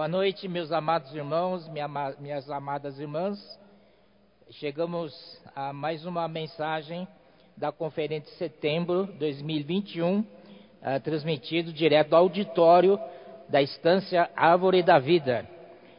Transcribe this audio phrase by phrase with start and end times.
[0.00, 1.86] Boa noite, meus amados irmãos, minha,
[2.18, 3.38] minhas amadas irmãs.
[4.52, 5.12] Chegamos
[5.54, 7.06] a mais uma mensagem
[7.54, 10.24] da Conferência de Setembro 2021, uh,
[11.04, 12.98] transmitido direto do auditório
[13.46, 15.46] da Estância Árvore da Vida.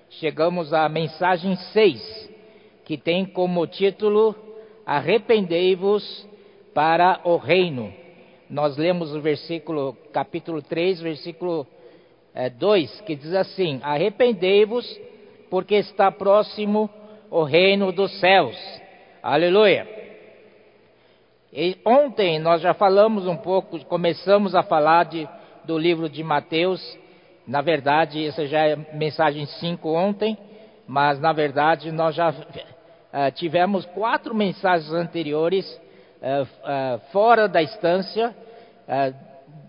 [0.09, 2.31] Chegamos à mensagem 6,
[2.83, 4.36] que tem como título
[4.83, 6.27] Arrependei-vos
[6.73, 7.93] para o Reino.
[8.49, 11.68] Nós lemos o versículo, capítulo 3, versículo
[12.34, 14.86] é, 2, que diz assim: Arrependei-vos,
[15.50, 16.89] porque está próximo
[17.29, 18.57] o reino dos céus.
[19.21, 19.88] Aleluia.
[21.54, 25.28] E ontem nós já falamos um pouco, começamos a falar de,
[25.65, 26.97] do livro de Mateus.
[27.46, 30.38] Na verdade, essa já é mensagem 5 ontem,
[30.88, 35.69] mas na verdade nós já uh, tivemos quatro mensagens anteriores
[36.22, 38.33] uh, uh, fora da estância,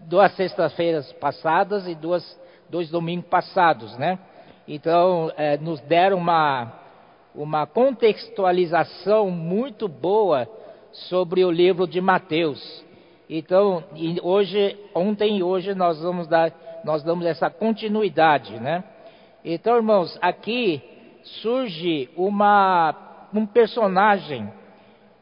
[0.07, 2.25] duas sextas-feiras passadas e duas
[2.73, 4.19] dois domingos passados, né?
[4.67, 6.73] Então, é, nos deram uma,
[7.35, 10.49] uma contextualização muito boa
[10.91, 12.83] sobre o livro de Mateus.
[13.29, 13.85] Então,
[14.23, 16.51] hoje, ontem e hoje nós vamos dar,
[16.83, 18.83] nós damos essa continuidade, né?
[19.45, 20.83] Então, irmãos, aqui
[21.43, 24.51] surge uma, um personagem,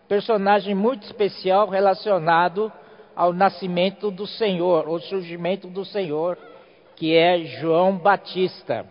[0.07, 2.73] personagem muito especial relacionado
[3.17, 6.39] ao nascimento do Senhor, ao surgimento do Senhor
[7.01, 8.85] que é João Batista.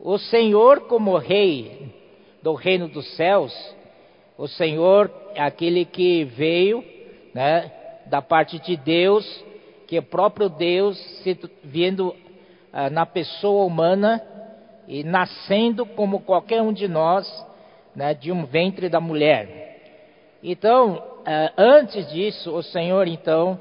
[0.00, 1.92] O Senhor, como Rei
[2.42, 3.52] do reino dos céus,
[4.38, 6.82] o Senhor é aquele que veio
[7.34, 7.70] né,
[8.06, 9.44] da parte de Deus,
[9.86, 12.16] que o próprio Deus se, vindo
[12.72, 14.22] ah, na pessoa humana
[14.88, 17.28] e nascendo como qualquer um de nós,
[17.94, 20.38] né, de um ventre da mulher.
[20.42, 23.60] Então, ah, antes disso, o Senhor, então,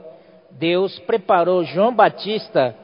[0.52, 2.80] Deus preparou João Batista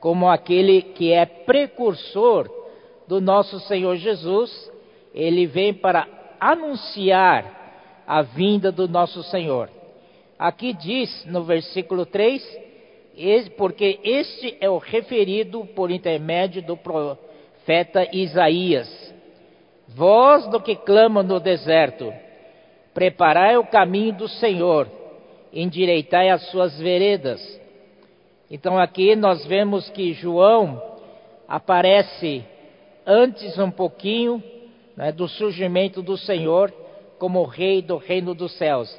[0.00, 2.50] como aquele que é precursor
[3.06, 4.72] do nosso Senhor Jesus,
[5.14, 6.08] ele vem para
[6.40, 9.68] anunciar a vinda do nosso Senhor.
[10.38, 12.42] Aqui diz no versículo 3,
[13.58, 19.14] porque este é o referido por intermédio do profeta Isaías.
[19.88, 22.10] Voz do que clama no deserto,
[22.94, 24.88] preparai o caminho do Senhor,
[25.52, 27.59] endireitai as suas veredas
[28.50, 30.82] então aqui nós vemos que João
[31.46, 32.44] aparece
[33.06, 34.42] antes um pouquinho
[34.96, 36.72] né, do surgimento do Senhor
[37.18, 38.98] como rei do reino dos céus.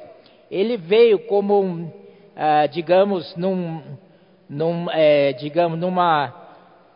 [0.50, 1.92] Ele veio como, um,
[2.36, 3.82] ah, digamos, num,
[4.48, 6.32] num é, digamos, numa,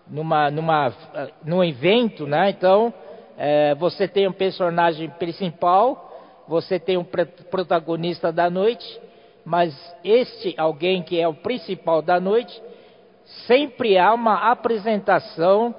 [0.06, 2.50] numa, numa, ah, num evento, né?
[2.50, 2.95] Então,
[3.37, 8.87] é, você tem um personagem principal, você tem um protagonista da noite,
[9.47, 12.61] mas este alguém que é o principal da noite,
[13.47, 15.73] sempre há uma apresentação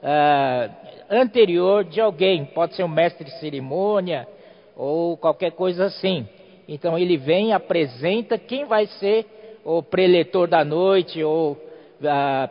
[0.00, 0.72] uh,
[1.10, 4.28] anterior de alguém, pode ser um mestre de cerimônia
[4.76, 6.28] ou qualquer coisa assim.
[6.68, 9.26] Então ele vem apresenta quem vai ser
[9.64, 11.60] o preletor da noite ou
[12.04, 12.48] a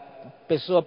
[0.49, 0.85] pessoa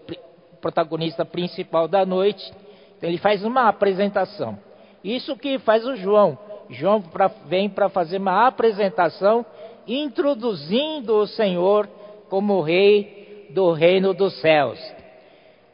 [0.60, 2.52] protagonista principal da noite.
[2.98, 4.58] Então ele faz uma apresentação.
[5.02, 6.38] Isso que faz o João.
[6.68, 9.46] João pra, vem para fazer uma apresentação
[9.90, 11.88] introduzindo o Senhor
[12.28, 14.78] como rei do reino dos céus.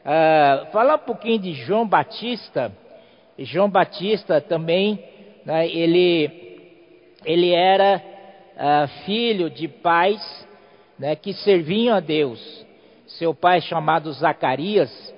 [0.03, 2.72] Uh, falar um pouquinho de João Batista.
[3.38, 4.99] João Batista também,
[5.44, 6.59] né, ele,
[7.26, 8.03] ele era
[8.56, 10.47] uh, filho de pais
[10.99, 12.65] né, que serviam a Deus.
[13.06, 15.15] Seu pai, chamado Zacarias,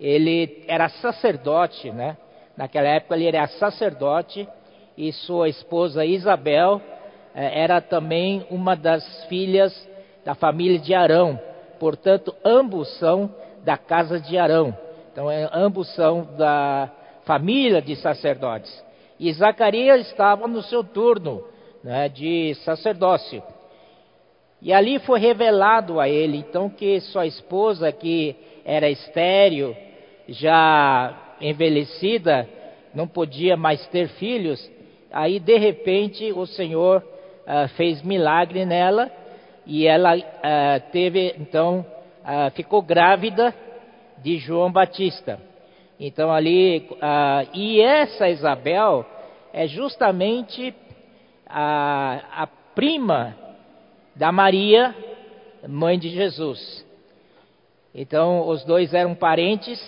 [0.00, 2.16] ele era sacerdote, né?
[2.56, 4.46] Naquela época ele era sacerdote
[4.96, 6.82] e sua esposa Isabel
[7.34, 9.88] era também uma das filhas
[10.24, 11.38] da família de Arão.
[11.78, 14.76] Portanto, ambos são da casa de Arão.
[15.12, 16.90] Então, é, ambos são da
[17.24, 18.84] família de sacerdotes.
[19.18, 21.44] E Zacarias estava no seu turno
[21.82, 23.42] né, de sacerdócio.
[24.62, 29.74] E ali foi revelado a ele, então, que sua esposa, que era estéril,
[30.28, 32.46] já envelhecida,
[32.94, 34.70] não podia mais ter filhos.
[35.10, 37.02] Aí, de repente, o Senhor
[37.46, 39.10] uh, fez milagre nela
[39.66, 41.84] e ela uh, teve, então,
[42.22, 43.54] uh, ficou grávida
[44.18, 45.40] de João Batista.
[45.98, 46.88] Então ali,
[47.52, 49.04] e essa Isabel
[49.52, 50.74] é justamente
[51.46, 53.36] a, a prima
[54.16, 54.94] da Maria,
[55.68, 56.86] mãe de Jesus.
[57.94, 59.78] Então, os dois eram parentes.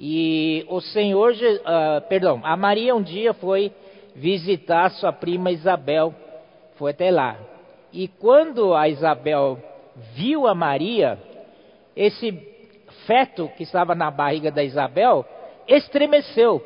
[0.00, 1.34] E o Senhor,
[2.08, 3.70] perdão, a Maria um dia foi
[4.14, 6.14] visitar sua prima Isabel
[6.82, 7.38] foi até lá.
[7.92, 9.56] E quando a Isabel
[10.16, 11.16] viu a Maria,
[11.94, 12.36] esse
[13.06, 15.24] feto que estava na barriga da Isabel
[15.68, 16.60] estremeceu,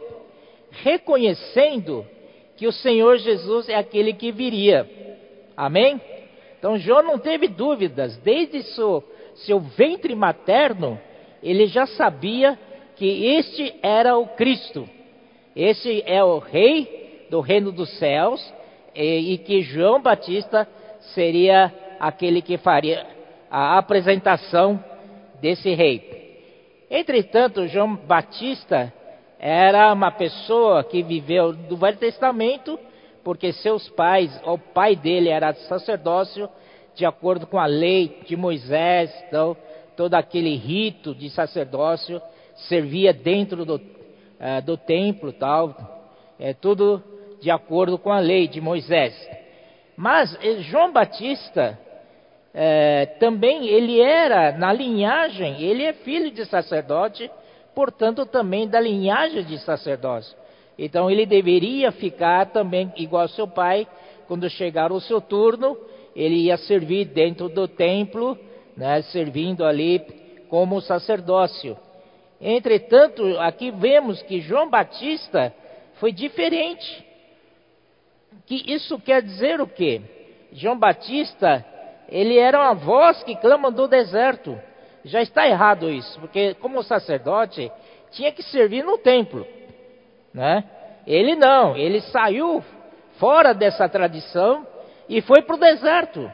[0.70, 2.06] reconhecendo
[2.56, 4.88] que o Senhor Jesus é aquele que viria.
[5.54, 6.00] Amém?
[6.58, 9.04] Então João não teve dúvidas, desde seu,
[9.34, 10.98] seu ventre materno,
[11.42, 12.58] ele já sabia
[12.96, 14.88] que este era o Cristo,
[15.54, 18.55] esse é o Rei do reino dos céus,
[18.96, 20.66] e, e que João Batista
[21.14, 23.06] seria aquele que faria
[23.50, 24.82] a apresentação
[25.40, 26.84] desse rei.
[26.90, 28.92] Entretanto, João Batista
[29.38, 32.78] era uma pessoa que viveu do Velho Testamento,
[33.22, 36.48] porque seus pais, o pai dele era sacerdócio,
[36.94, 39.56] de acordo com a lei de Moisés, então
[39.96, 42.20] todo aquele rito de sacerdócio
[42.68, 45.74] servia dentro do, uh, do templo, tal,
[46.38, 47.02] é tudo
[47.40, 49.14] de acordo com a lei de Moisés.
[49.96, 51.78] Mas eh, João Batista
[52.58, 57.30] é, também ele era na linhagem, ele é filho de sacerdote,
[57.74, 60.34] portanto também da linhagem de sacerdócio.
[60.78, 63.86] Então ele deveria ficar também igual ao seu pai,
[64.26, 65.76] quando chegar o seu turno,
[66.14, 68.38] ele ia servir dentro do templo,
[68.74, 70.00] né, servindo ali
[70.48, 71.76] como sacerdócio.
[72.40, 75.52] Entretanto, aqui vemos que João Batista
[75.94, 77.05] foi diferente.
[78.44, 80.02] Que isso quer dizer o quê?
[80.52, 81.64] João Batista
[82.08, 84.58] ele era uma voz que clama do deserto.
[85.04, 87.70] Já está errado isso, porque como sacerdote
[88.10, 89.46] tinha que servir no templo,
[90.32, 90.64] né?
[91.06, 92.62] Ele não, ele saiu
[93.18, 94.66] fora dessa tradição
[95.08, 96.30] e foi para o deserto.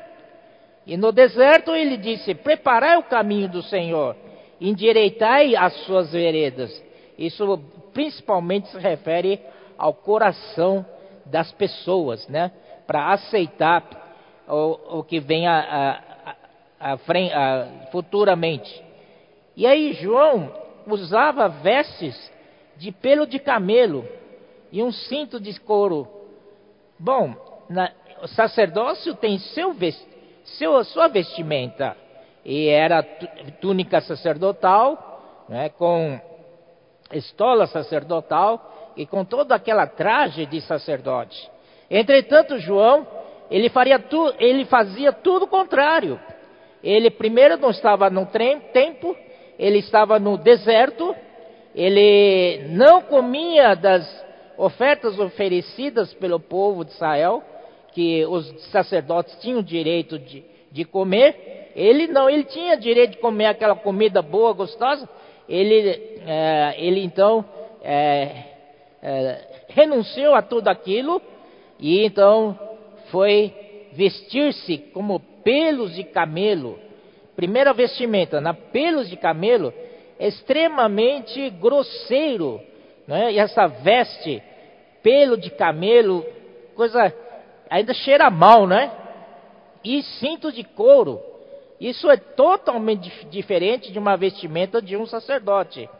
[0.87, 4.16] E no deserto ele disse: Preparai o caminho do Senhor,
[4.60, 6.82] endireitai as suas veredas.
[7.19, 7.60] Isso
[7.93, 9.38] principalmente se refere
[9.76, 10.84] ao coração
[11.26, 12.50] das pessoas, né?
[12.86, 13.84] Para aceitar
[14.48, 16.02] o, o que vem a,
[16.80, 16.96] a, a,
[17.90, 18.82] futuramente.
[19.56, 20.52] E aí João
[20.86, 22.32] usava vestes
[22.76, 24.06] de pelo de camelo
[24.70, 26.08] e um cinto de couro.
[26.98, 27.34] Bom,
[27.68, 27.92] na,
[28.22, 29.75] o sacerdócio tem seu,
[30.44, 31.96] seu, sua vestimenta
[32.44, 33.02] e era
[33.60, 36.20] túnica sacerdotal, né, com
[37.12, 41.50] estola sacerdotal e com toda aquela traje de sacerdote.
[41.90, 43.06] Entretanto, João
[43.52, 43.70] ele,
[44.08, 46.18] tu, ele fazia tudo o contrário.
[46.82, 49.14] Ele primeiro não estava no tempo,
[49.58, 51.14] ele estava no deserto,
[51.74, 54.24] ele não comia das
[54.56, 57.42] ofertas oferecidas pelo povo de Israel,
[57.92, 61.70] que os sacerdotes tinham direito de, de comer.
[61.76, 65.06] Ele não, ele tinha direito de comer aquela comida boa, gostosa.
[65.46, 65.88] Ele,
[66.26, 67.44] é, ele então
[67.82, 68.51] é,
[69.02, 71.20] é, renunciou a tudo aquilo
[71.78, 72.58] e então
[73.10, 73.52] foi
[73.93, 76.78] vestir-se como pelos de camelo.
[77.34, 79.72] Primeira vestimenta, na pelos de camelo,
[80.20, 82.60] extremamente grosseiro,
[83.06, 83.32] né?
[83.32, 84.43] E essa veste,
[85.02, 86.25] pelo de camelo,
[86.76, 87.12] coisa
[87.69, 88.93] ainda cheira mal, né?
[89.82, 91.20] E cinto de couro.
[91.81, 95.90] Isso é totalmente diferente de uma vestimenta de um sacerdote.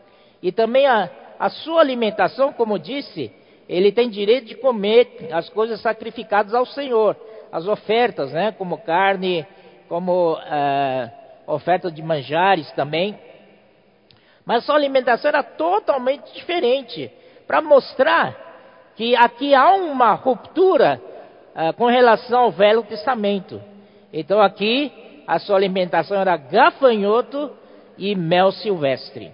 [0.41, 1.09] E também a,
[1.39, 3.31] a sua alimentação, como disse,
[3.67, 7.15] ele tem direito de comer as coisas sacrificadas ao Senhor,
[7.51, 9.45] as ofertas, né, como carne,
[9.87, 11.11] como uh,
[11.47, 13.17] oferta de manjares também.
[14.45, 17.11] Mas sua alimentação era totalmente diferente,
[17.47, 18.35] para mostrar
[18.95, 21.01] que aqui há uma ruptura
[21.55, 23.61] uh, com relação ao Velho Testamento.
[24.11, 24.91] Então aqui
[25.25, 27.51] a sua alimentação era gafanhoto
[27.97, 29.31] e mel silvestre.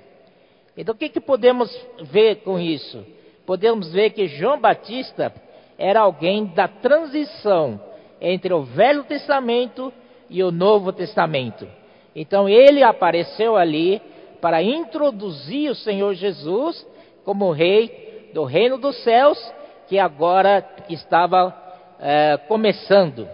[0.79, 1.69] Então o que, que podemos
[2.11, 3.05] ver com isso?
[3.49, 5.33] podemos ver que João Batista
[5.75, 7.81] era alguém da transição
[8.21, 9.91] entre o Velho Testamento
[10.29, 11.67] e o Novo Testamento.
[12.15, 13.99] Então ele apareceu ali
[14.39, 16.85] para introduzir o Senhor Jesus
[17.25, 19.39] como rei do reino dos céus,
[19.87, 21.51] que agora estava
[21.99, 23.27] é, começando.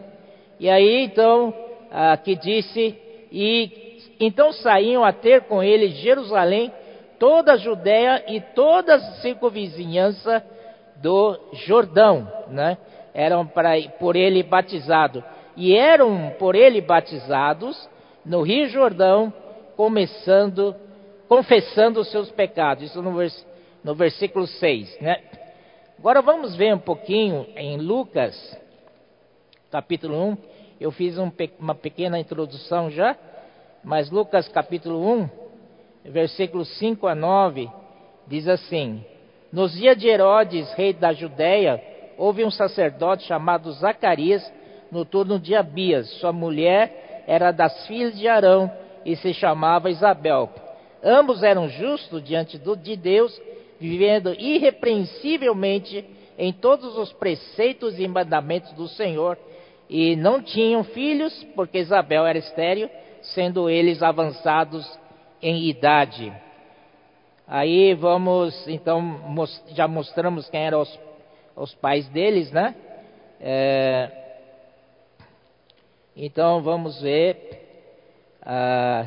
[0.62, 1.54] E aí então,
[1.92, 2.98] aqui disse,
[3.30, 6.72] e então saíam a ter com ele Jerusalém
[7.20, 10.44] toda a Judéia e toda a circunvizinhança
[10.98, 12.78] do Jordão, né?
[13.14, 13.50] Eram
[14.00, 15.24] por ele batizados.
[15.56, 17.90] E eram por ele batizados
[18.26, 19.32] no Rio Jordão,
[19.78, 20.76] começando,
[21.28, 22.84] confessando os seus pecados.
[22.84, 23.48] Isso no, vers,
[23.84, 25.22] no versículo 6, né?
[25.98, 28.36] Agora vamos ver um pouquinho em Lucas,
[29.72, 30.38] capítulo 1.
[30.80, 33.16] Eu fiz um, uma pequena introdução já,
[33.84, 35.30] mas Lucas capítulo 1,
[36.06, 37.70] versículos 5 a 9,
[38.28, 39.04] diz assim:
[39.52, 41.82] Nos dias de Herodes, rei da Judéia,
[42.18, 44.44] houve um sacerdote chamado Zacarias,
[44.92, 46.10] no turno de Abias.
[46.20, 48.72] Sua mulher era das filhas de Arão
[49.06, 50.50] e se chamava Isabel.
[51.04, 53.40] Ambos eram justos diante de Deus,
[53.80, 56.06] vivendo irrepreensivelmente
[56.38, 59.38] em todos os preceitos e mandamentos do Senhor,
[59.90, 62.90] e não tinham filhos, porque Isabel era estéril,
[63.22, 64.86] sendo eles avançados
[65.42, 66.32] em idade.
[67.48, 69.20] Aí vamos, então,
[69.70, 71.00] já mostramos quem eram os,
[71.56, 72.76] os pais deles, né?
[73.40, 74.12] É,
[76.16, 77.62] então vamos ver.
[78.42, 79.06] Ah,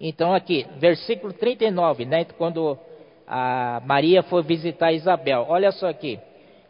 [0.00, 2.24] então aqui, versículo 39, né?
[2.38, 2.78] Quando
[3.26, 5.46] a Maria foi visitar Isabel.
[5.48, 6.18] Olha só aqui.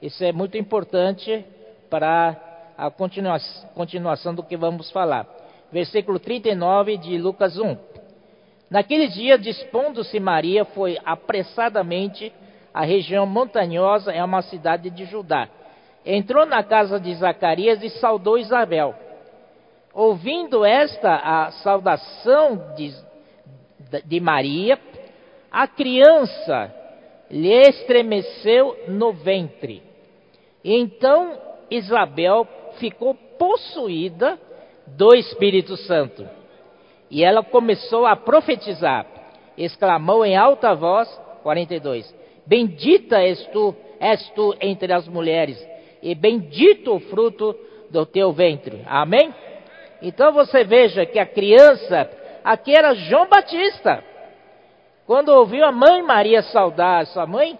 [0.00, 1.44] Isso é muito importante
[1.90, 2.36] para
[2.78, 5.39] a continuação do que vamos falar.
[5.72, 7.76] Versículo 39 de Lucas 1.
[8.70, 12.32] Naquele dia, dispondo-se Maria, foi apressadamente
[12.72, 15.48] à região montanhosa, é uma cidade de Judá.
[16.04, 18.94] Entrou na casa de Zacarias e saudou Isabel.
[19.92, 22.94] Ouvindo esta a saudação de,
[24.04, 24.78] de Maria,
[25.50, 26.72] a criança
[27.28, 29.82] lhe estremeceu no ventre.
[30.64, 31.38] Então
[31.70, 32.46] Isabel
[32.78, 34.38] ficou possuída
[34.96, 36.26] do Espírito Santo.
[37.10, 39.06] E ela começou a profetizar.
[39.56, 41.08] Exclamou em alta voz,
[41.42, 42.14] 42,
[42.50, 45.56] Bendita és tu, és tu entre as mulheres,
[46.02, 47.56] e bendito o fruto
[47.90, 48.82] do teu ventre.
[48.86, 49.32] Amém?
[50.02, 52.10] Então você veja que a criança,
[52.42, 54.02] aqui era João Batista.
[55.06, 57.56] Quando ouviu a mãe Maria saudar sua mãe,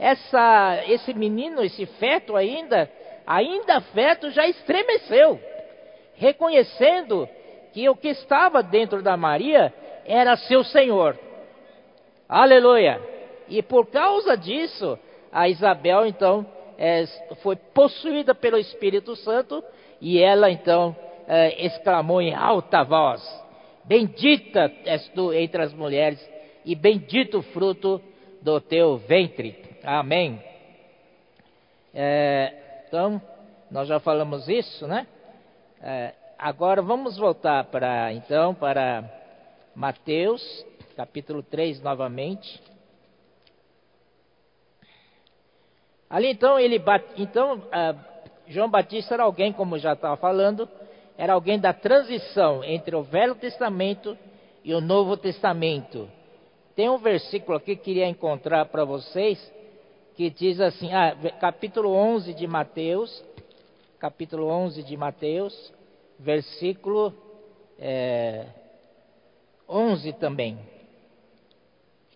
[0.00, 2.90] essa, esse menino, esse feto ainda,
[3.24, 5.38] ainda feto, já estremeceu,
[6.16, 7.28] reconhecendo
[7.72, 9.72] que o que estava dentro da Maria
[10.06, 11.18] era seu Senhor.
[12.28, 13.00] Aleluia!
[13.48, 14.98] E por causa disso,
[15.32, 16.46] a Isabel então
[16.78, 17.04] é,
[17.42, 19.62] foi possuída pelo Espírito Santo
[20.00, 23.22] e ela então é, exclamou em alta voz:
[23.84, 26.18] Bendita és tu entre as mulheres
[26.64, 28.00] e bendito o fruto
[28.40, 29.56] do teu ventre.
[29.82, 30.42] Amém.
[31.92, 32.52] É,
[32.86, 33.20] então,
[33.70, 35.06] nós já falamos isso, né?
[35.86, 39.04] É, agora vamos voltar para então para
[39.74, 40.42] Mateus,
[40.96, 42.58] capítulo 3 novamente.
[46.08, 46.82] Ali então ele
[47.18, 48.00] então uh,
[48.48, 50.66] João Batista era alguém, como já estava falando,
[51.18, 54.16] era alguém da transição entre o Velho Testamento
[54.64, 56.08] e o Novo Testamento.
[56.74, 59.38] Tem um versículo aqui que queria encontrar para vocês,
[60.16, 63.22] que diz assim, ah, capítulo 11 de Mateus,
[64.04, 65.73] capítulo 11 de Mateus,
[66.18, 67.12] versículo
[67.78, 68.46] é,
[69.68, 70.58] 11 também,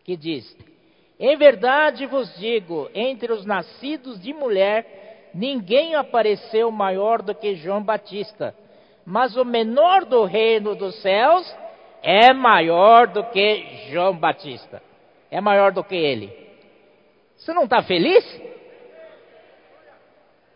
[0.04, 0.56] que diz:
[1.18, 7.82] Em verdade vos digo, entre os nascidos de mulher, ninguém apareceu maior do que João
[7.82, 8.54] Batista,
[9.04, 11.56] mas o menor do reino dos céus
[12.02, 14.82] é maior do que João Batista.
[15.30, 16.32] É maior do que ele.
[17.36, 18.24] Você não está feliz?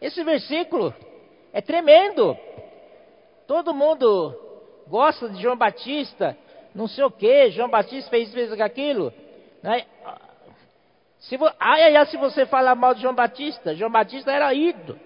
[0.01, 0.95] Esse versículo
[1.53, 2.37] é tremendo.
[3.47, 4.35] Todo mundo
[4.89, 6.37] gosta de João Batista,
[6.75, 9.13] não sei o que, João Batista fez, fez aquilo.
[9.63, 9.87] Né?
[11.21, 11.47] Se vo...
[11.59, 14.99] ai, ai, ai, se você falar mal de João Batista, João Batista era ídolo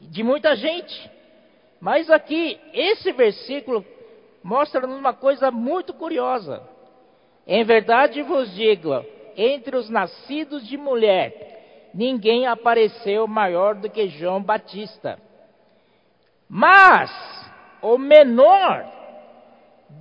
[0.00, 1.10] de muita gente.
[1.80, 3.84] Mas aqui, esse versículo
[4.42, 6.62] mostra-nos uma coisa muito curiosa.
[7.46, 9.04] Em verdade vos digo,
[9.36, 15.18] entre os nascidos de mulher, ninguém apareceu maior do que João Batista.
[16.48, 17.10] Mas
[17.82, 18.84] o menor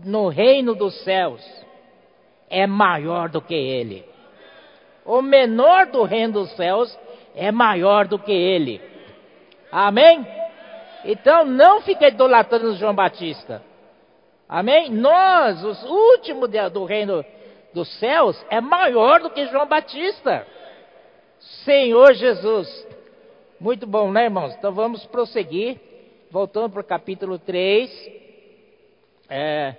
[0.04, 1.42] no reino dos céus
[2.50, 4.06] é maior do que ele.
[5.04, 6.98] O menor do reino dos céus
[7.36, 8.82] é maior do que ele.
[9.72, 10.26] Amém?
[11.04, 13.62] Então não fique idolatrando João Batista.
[14.48, 14.90] Amém?
[14.92, 17.26] Nós, os últimos do reino
[17.74, 20.46] dos céus, é maior do que João Batista.
[21.64, 22.88] Senhor Jesus.
[23.60, 24.54] Muito bom, né, irmãos?
[24.56, 25.80] Então vamos prosseguir.
[26.36, 28.12] Voltando para o capítulo 3
[29.30, 29.74] é,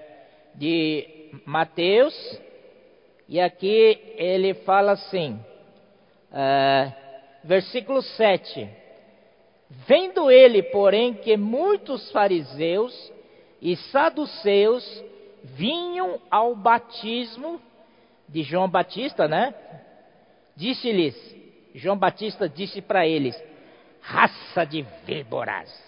[0.54, 2.14] de Mateus.
[3.28, 5.38] E aqui ele fala assim,
[6.32, 6.92] é,
[7.44, 8.70] versículo 7.
[9.86, 13.12] Vendo ele, porém, que muitos fariseus
[13.60, 15.04] e saduceus
[15.44, 17.60] vinham ao batismo
[18.26, 19.54] de João Batista, né?
[20.56, 21.14] Disse-lhes,
[21.74, 23.38] João Batista disse para eles:
[24.00, 25.86] raça de víboras,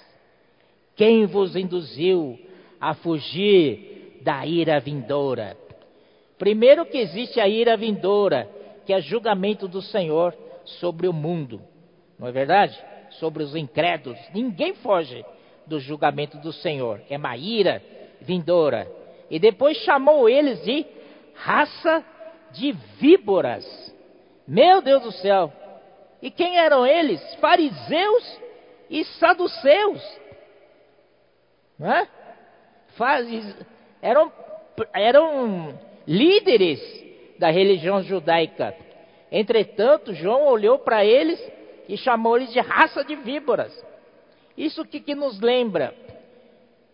[0.99, 2.37] quem vos induziu
[2.81, 5.57] a fugir da ira vindoura?
[6.37, 8.51] Primeiro que existe a ira vindoura,
[8.85, 11.63] que é julgamento do Senhor sobre o mundo,
[12.19, 12.77] não é verdade?
[13.13, 15.25] Sobre os incrédulos, ninguém foge
[15.69, 17.01] do julgamento do Senhor.
[17.09, 17.81] É uma ira
[18.21, 18.91] vindoura.
[19.31, 20.85] E depois chamou eles de
[21.35, 22.05] raça
[22.53, 23.65] de víboras.
[24.47, 25.53] Meu Deus do céu!
[26.21, 27.23] E quem eram eles?
[27.37, 28.41] Fariseus
[28.91, 30.03] e saduceus.
[31.79, 32.09] Não é?
[34.03, 34.33] Eram,
[34.93, 36.81] eram líderes
[37.39, 38.75] da religião judaica.
[39.31, 41.41] Entretanto, João olhou para eles
[41.89, 43.73] e chamou eles de raça de víboras.
[44.57, 45.95] Isso que, que nos lembra?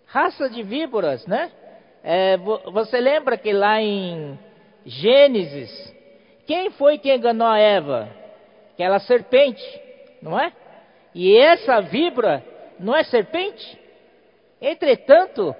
[0.06, 1.50] Raça de víboras, né?
[2.02, 4.38] É, você lembra que lá em
[4.84, 5.94] Gênesis,
[6.46, 8.10] quem foi que enganou a Eva?
[8.74, 9.64] Aquela serpente,
[10.20, 10.52] não é?
[11.14, 12.44] E essa víbora
[12.78, 13.83] não é serpente?
[14.66, 15.54] Entretanto,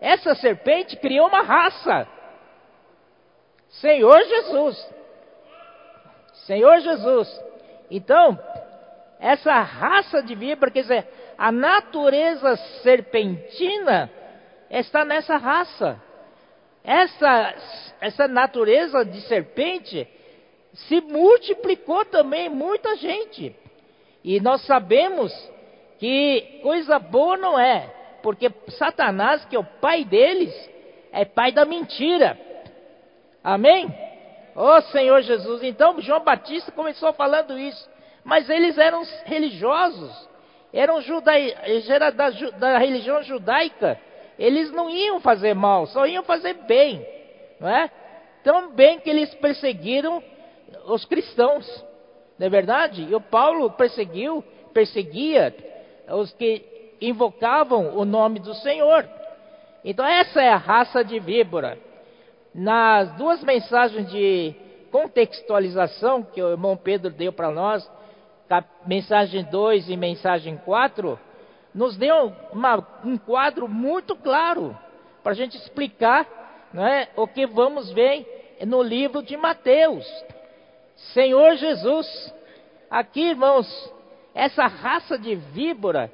[0.00, 2.06] essa serpente criou uma raça.
[3.68, 4.94] Senhor Jesus.
[6.46, 7.44] Senhor Jesus.
[7.90, 8.38] Então,
[9.18, 14.08] essa raça de víbora, quer dizer, a natureza serpentina
[14.70, 16.00] está nessa raça.
[16.84, 17.54] Essa,
[18.00, 20.06] essa natureza de serpente
[20.74, 23.56] se multiplicou também muita gente.
[24.22, 25.32] E nós sabemos
[25.98, 30.50] que coisa boa não é, porque Satanás, que é o pai deles,
[31.12, 32.38] é pai da mentira.
[33.44, 33.86] Amém?
[34.56, 35.62] Oh Senhor Jesus.
[35.62, 37.86] Então João Batista começou falando isso.
[38.24, 40.10] Mas eles eram religiosos,
[40.72, 41.00] eram
[41.86, 44.00] era da, da religião judaica.
[44.38, 47.06] Eles não iam fazer mal, só iam fazer bem.
[47.60, 47.90] Não é?
[48.42, 50.22] Tão bem que eles perseguiram
[50.86, 51.84] os cristãos.
[52.38, 53.02] Não é verdade?
[53.02, 55.54] E o Paulo perseguiu, perseguia
[56.08, 56.73] os que
[57.08, 59.08] invocavam o nome do Senhor.
[59.84, 61.78] Então essa é a raça de víbora
[62.54, 64.54] nas duas mensagens de
[64.90, 67.90] contextualização que o irmão Pedro deu para nós,
[68.86, 71.18] mensagem 2 e mensagem 4,
[71.74, 74.78] nos deu uma, um quadro muito claro
[75.22, 76.24] para a gente explicar
[76.76, 80.06] é, o que vamos ver no livro de Mateus.
[81.12, 82.32] Senhor Jesus,
[82.88, 83.92] aqui irmãos,
[84.32, 86.10] essa raça de víbora,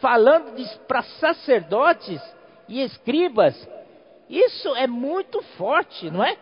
[0.00, 0.54] falando
[0.86, 2.20] para sacerdotes
[2.68, 3.56] e escribas,
[4.28, 6.36] isso é muito forte, não é?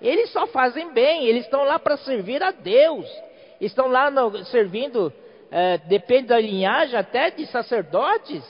[0.00, 3.06] Eles só fazem bem, eles estão lá para servir a Deus.
[3.60, 5.12] Estão lá no, servindo,
[5.50, 8.44] é, depende da linhagem, até de sacerdotes.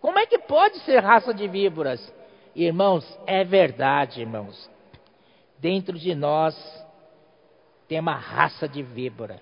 [0.00, 2.12] Como é que pode ser raça de víboras?
[2.54, 4.70] Irmãos, é verdade, irmãos.
[5.58, 6.56] Dentro de nós
[7.88, 9.40] tem uma raça de víbora.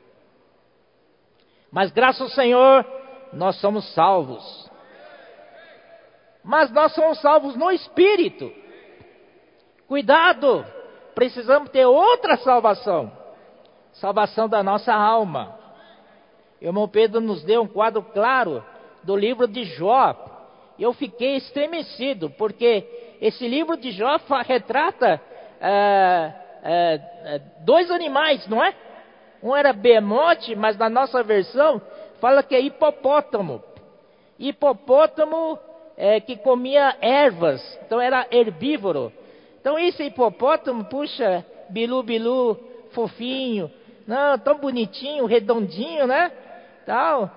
[1.71, 2.85] Mas graças ao Senhor,
[3.35, 4.65] nós somos salvos
[6.45, 8.53] mas nós somos salvos no Espírito.
[9.89, 10.63] Cuidado,
[11.15, 13.11] precisamos ter outra salvação
[13.95, 15.57] salvação da nossa alma.
[16.61, 18.65] Irmão Pedro nos deu um quadro claro
[19.03, 20.17] do livro de Jó.
[20.79, 25.21] Eu fiquei estremecido, porque esse livro de Jó retrata
[25.61, 26.33] é,
[26.65, 28.75] é, dois animais, não é?
[29.43, 31.81] Um era bemote, mas na nossa versão
[32.25, 33.63] fala que é hipopótamo.
[34.39, 35.59] Hipopótamo
[35.95, 39.13] é, que comia ervas, então era herbívoro.
[39.61, 42.59] Então esse hipopótamo, puxa, bilu bilu,
[42.93, 43.71] fofinho,
[44.07, 46.33] não, tão bonitinho, redondinho, né?
[46.87, 47.31] Tal.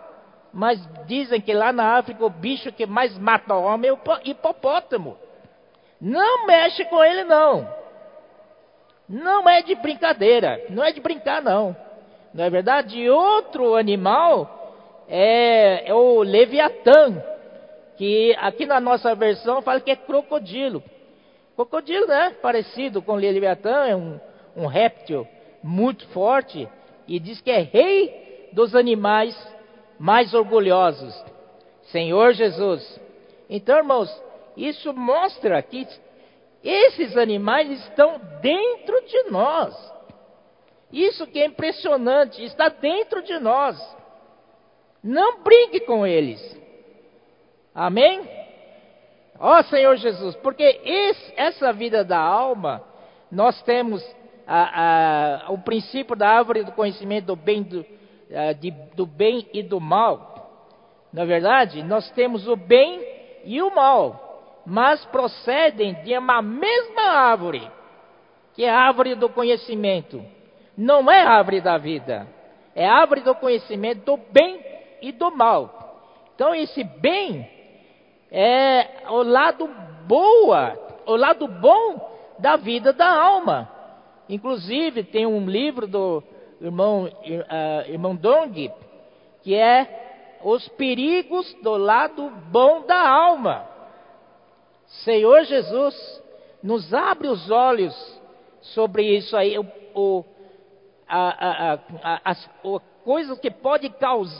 [0.53, 3.99] Mas dizem que lá na África o bicho que mais mata o homem é o
[4.23, 5.17] hipopótamo.
[5.99, 7.67] Não mexe com ele não.
[9.09, 11.75] Não é de brincadeira, não é de brincar não.
[12.33, 13.09] Não é verdade?
[13.09, 14.56] Outro animal
[15.07, 17.23] é, é o Leviatã
[17.97, 20.83] que aqui na nossa versão fala que é crocodilo.
[21.55, 22.35] Crocodilo, né?
[22.41, 24.19] Parecido com o Leviatã, é um,
[24.55, 25.27] um réptil
[25.63, 26.69] muito forte
[27.07, 29.35] e diz que é rei dos animais
[29.99, 31.13] mais orgulhosos.
[31.91, 33.01] Senhor Jesus.
[33.49, 34.23] Então, irmãos,
[34.55, 35.87] isso mostra que
[36.63, 39.93] esses animais estão dentro de nós.
[40.91, 43.77] Isso que é impressionante, está dentro de nós.
[45.07, 46.37] Não brinque com eles.
[47.73, 48.27] Amém?
[49.39, 52.83] Ó oh, Senhor Jesus, porque esse, essa vida da alma,
[53.31, 54.03] nós temos
[54.45, 57.85] a, a, o princípio da árvore do conhecimento do bem, do,
[58.35, 60.75] a, de, do bem e do mal.
[61.13, 63.01] Na é verdade, nós temos o bem
[63.45, 67.65] e o mal, mas procedem de uma mesma árvore,
[68.53, 70.21] que é a árvore do conhecimento.
[70.75, 72.27] Não é a árvore da vida,
[72.75, 74.66] é a árvore do conhecimento do bem
[75.01, 76.31] e do mal.
[76.35, 77.49] Então, esse bem
[78.31, 79.67] é o lado
[80.05, 83.69] boa, o lado bom da vida da alma.
[84.29, 86.23] Inclusive tem um livro do
[86.61, 88.71] irmão, uh, irmão Dong
[89.47, 93.65] que é os perigos do lado bom da alma.
[95.05, 96.21] Senhor Jesus,
[96.61, 97.95] nos abre os olhos
[98.59, 100.25] sobre isso aí, o, o,
[101.07, 102.35] a, a, a,
[103.07, 103.89] coisas que podem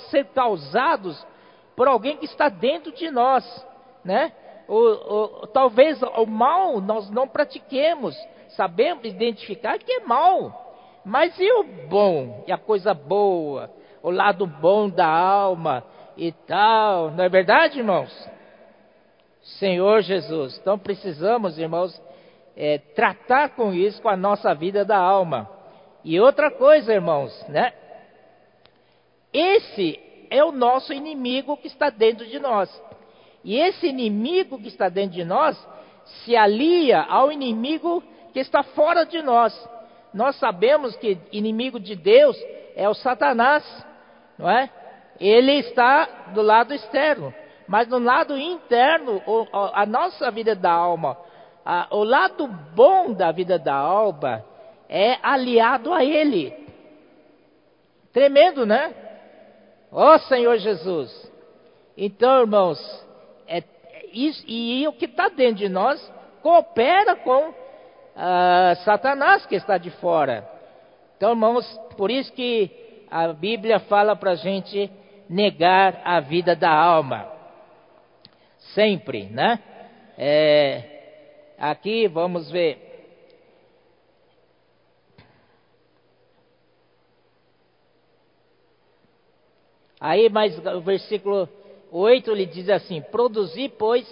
[0.10, 1.26] ser causados
[1.74, 3.66] por alguém que está dentro de nós,
[4.04, 4.34] né?
[4.68, 8.14] O, o, talvez o mal nós não pratiquemos,
[8.58, 10.76] sabemos identificar que é mal,
[11.06, 13.72] mas e o bom, e a coisa boa,
[14.04, 15.82] o lado bom da alma
[16.18, 18.30] e tal, não é verdade, irmãos?
[19.60, 21.98] Senhor Jesus, então precisamos, irmãos,
[22.54, 25.50] é, tratar com isso, com a nossa vida da alma.
[26.04, 27.72] E outra coisa, irmãos, né?
[29.38, 30.00] Esse
[30.32, 32.70] é o nosso inimigo que está dentro de nós.
[33.44, 35.56] E esse inimigo que está dentro de nós
[36.24, 39.54] se alia ao inimigo que está fora de nós.
[40.12, 42.36] Nós sabemos que inimigo de Deus
[42.76, 43.64] é o Satanás,
[44.40, 44.72] não é?
[45.20, 47.32] Ele está do lado externo,
[47.68, 49.22] mas no lado interno,
[49.74, 51.16] a nossa vida da alma,
[51.92, 54.44] o lado bom da vida da alma
[54.90, 56.54] é aliado a Ele.
[58.12, 59.07] Tremendo, né?
[59.92, 61.32] Ó oh, Senhor Jesus.
[61.98, 62.80] Então, irmãos,
[63.48, 63.64] é,
[64.14, 66.00] isso, e o que está dentro de nós
[66.42, 70.48] coopera com uh, Satanás que está de fora.
[71.16, 71.66] Então, irmãos,
[71.98, 72.70] por isso que
[73.10, 74.92] a Bíblia fala para a gente
[75.30, 77.28] negar a vida da alma.
[78.74, 79.60] Sempre, né?
[80.18, 80.84] É,
[81.58, 82.87] aqui vamos ver.
[90.00, 91.50] Aí, mas o versículo
[91.92, 94.08] 8 ele diz assim: Produzir, pois,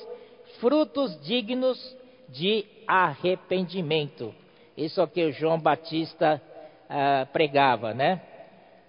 [0.59, 1.95] frutos dignos
[2.29, 4.33] de arrependimento.
[4.75, 6.41] Isso é o que João Batista
[6.85, 8.21] uh, pregava, né?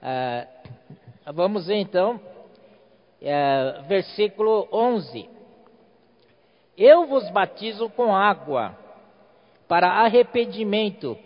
[0.02, 5.28] Uh, vamos ver então, uh, versículo 11:
[6.76, 8.76] Eu vos batizo com água
[9.68, 11.16] para arrependimento,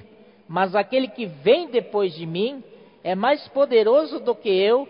[0.48, 2.62] mas aquele que vem depois de mim
[3.04, 4.88] é mais poderoso do que eu,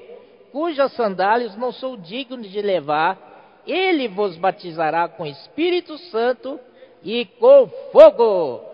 [0.53, 3.63] cujas sandálias não sou digno de levar.
[3.67, 6.59] Ele vos batizará com Espírito Santo
[7.03, 8.65] e com fogo.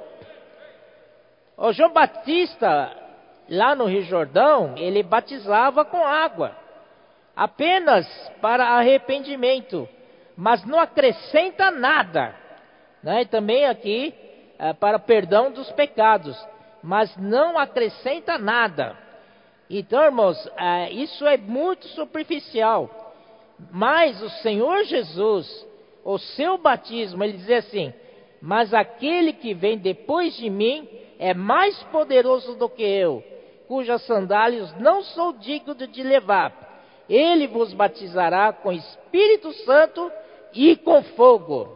[1.57, 2.95] O João Batista,
[3.49, 6.55] lá no Rio Jordão, ele batizava com água,
[7.35, 8.07] apenas
[8.41, 9.89] para arrependimento,
[10.37, 12.35] mas não acrescenta nada.
[13.03, 13.25] Né?
[13.25, 14.15] Também aqui,
[14.59, 16.37] é, para perdão dos pecados,
[16.83, 19.06] mas não acrescenta nada.
[19.69, 23.15] Então, irmãos, é, isso é muito superficial.
[23.71, 25.67] Mas o Senhor Jesus,
[26.05, 27.93] o seu batismo, ele diz assim:
[28.41, 33.25] mas aquele que vem depois de mim é mais poderoso do que eu,
[33.67, 36.65] cujas sandálias não sou digno de levar.
[37.09, 40.11] Ele vos batizará com Espírito Santo
[40.53, 41.69] e com fogo.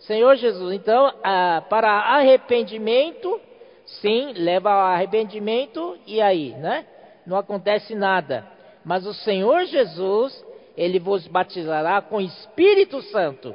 [0.00, 3.40] Senhor Jesus, então, ah, para arrependimento,
[3.84, 6.86] sim, leva ao arrependimento, e aí, né?
[7.26, 8.46] Não acontece nada.
[8.84, 10.44] Mas o Senhor Jesus,
[10.76, 13.54] ele vos batizará com Espírito Santo.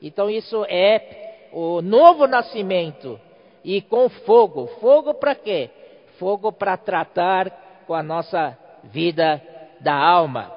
[0.00, 3.18] Então, isso é o novo nascimento
[3.64, 4.66] e com fogo.
[4.80, 5.70] Fogo para quê?
[6.18, 7.50] Fogo para tratar
[7.86, 9.42] com a nossa vida
[9.80, 10.52] da alma.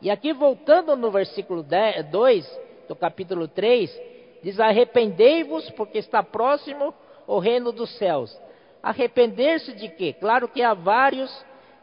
[0.00, 4.00] E aqui voltando no versículo 2 do capítulo 3,
[4.42, 6.92] diz: Arrependei-vos, porque está próximo
[7.26, 8.36] o reino dos céus.
[8.82, 10.12] Arrepender-se de quê?
[10.12, 11.30] Claro que há vários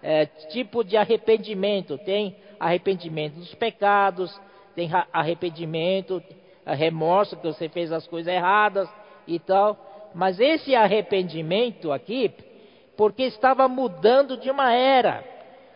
[0.01, 1.97] é, tipos de arrependimento.
[1.97, 4.39] Tem arrependimento dos pecados,
[4.75, 6.21] tem arrependimento
[6.65, 8.89] remorso que você fez as coisas erradas
[9.27, 9.77] e tal.
[10.13, 12.31] Mas esse arrependimento aqui,
[12.97, 15.23] porque estava mudando de uma era,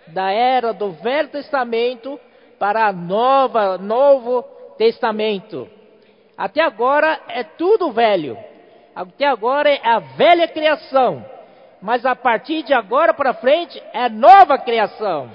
[0.07, 2.19] da era do Velho Testamento
[2.59, 4.43] para a nova, Novo
[4.77, 5.69] Testamento.
[6.37, 8.37] Até agora é tudo velho.
[8.95, 11.25] Até agora é a velha criação.
[11.83, 15.29] Mas a partir de agora para frente é nova criação.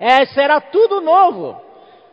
[0.00, 1.60] É, será tudo novo.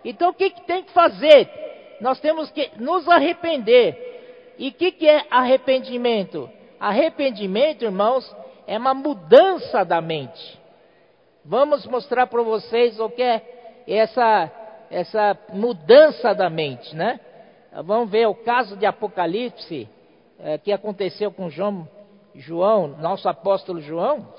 [0.04, 1.62] Então o que, que tem que fazer?
[2.02, 4.56] nós temos que nos arrepender.
[4.58, 6.50] E o que, que é arrependimento?
[6.80, 8.36] Arrependimento, irmãos,
[8.68, 10.60] é uma mudança da mente.
[11.46, 14.52] Vamos mostrar para vocês o que é essa,
[14.90, 17.20] essa mudança da mente, né?
[17.84, 19.88] Vamos ver o caso de Apocalipse
[20.40, 21.88] é, que aconteceu com João,
[22.36, 24.34] João, nosso apóstolo João.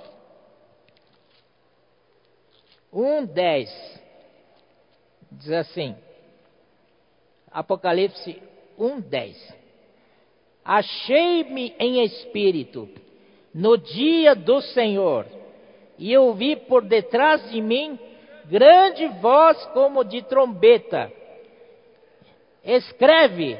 [2.92, 3.68] 1,10
[5.30, 5.96] diz assim:
[7.50, 8.40] Apocalipse
[8.78, 9.36] 1:10.
[10.64, 12.88] Achei-me em espírito
[13.54, 15.26] no dia do Senhor,
[15.98, 17.98] e ouvi por detrás de mim
[18.46, 21.12] grande voz como de trombeta,
[22.64, 23.58] escreve,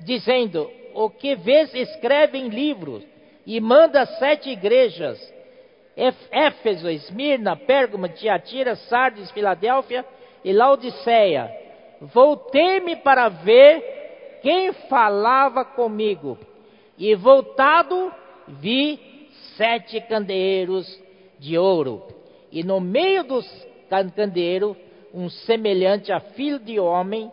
[0.00, 3.04] dizendo: O que vês, escreve em livros,
[3.46, 5.18] e manda sete igrejas:
[6.30, 10.04] Éfeso, Esmirna, Pérgamo, Tiatira, Sardes, Filadélfia
[10.44, 11.50] e Laodiceia.
[12.00, 16.38] Voltei-me para ver quem falava comigo,
[16.96, 18.12] e voltado
[18.48, 20.86] vi sete candeeiros
[21.38, 22.02] de ouro,
[22.50, 23.46] e no meio dos
[24.14, 24.76] candeeiros
[25.12, 27.30] um semelhante a filho de homem,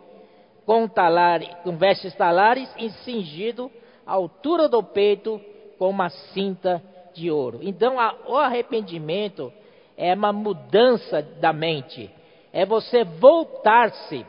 [0.66, 3.70] com, talare, com vestes talares e cingido
[4.06, 5.40] à altura do peito
[5.78, 6.82] com uma cinta
[7.14, 7.60] de ouro.
[7.62, 9.52] Então, o arrependimento
[9.96, 12.10] é uma mudança da mente,
[12.52, 14.24] é você voltar-se,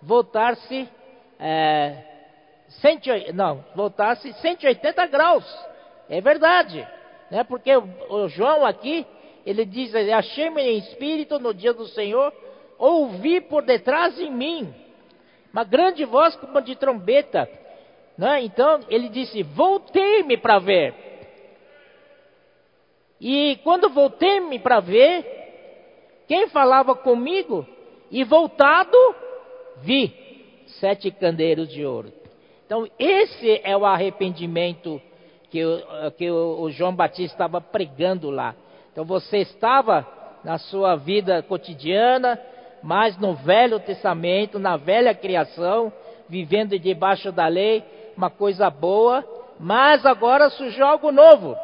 [0.00, 0.88] voltar-se,
[1.38, 2.02] é,
[3.34, 5.44] não, voltar-se 180 graus,
[6.08, 6.86] é verdade,
[7.30, 7.44] né?
[7.44, 9.06] Porque o João aqui,
[9.44, 12.32] ele diz, achei-me em espírito no dia do Senhor,
[12.78, 14.74] ouvi por detrás de mim
[15.52, 17.48] uma grande voz como de trombeta.
[18.16, 18.42] Né?
[18.42, 20.94] Então ele disse: Voltei-me para ver.
[23.20, 25.24] E quando voltei-me para ver,
[26.28, 27.66] quem falava comigo?
[28.10, 28.96] E voltado,
[29.78, 30.12] vi
[30.66, 32.12] sete candeiros de ouro.
[32.66, 35.00] Então, esse é o arrependimento
[35.50, 35.60] que,
[36.16, 38.54] que o João Batista estava pregando lá.
[38.92, 40.06] Então, você estava
[40.42, 42.40] na sua vida cotidiana,
[42.82, 45.92] mas no Velho Testamento, na velha criação,
[46.28, 47.82] vivendo debaixo da lei,
[48.16, 49.24] uma coisa boa,
[49.58, 51.56] mas agora surgiu algo novo.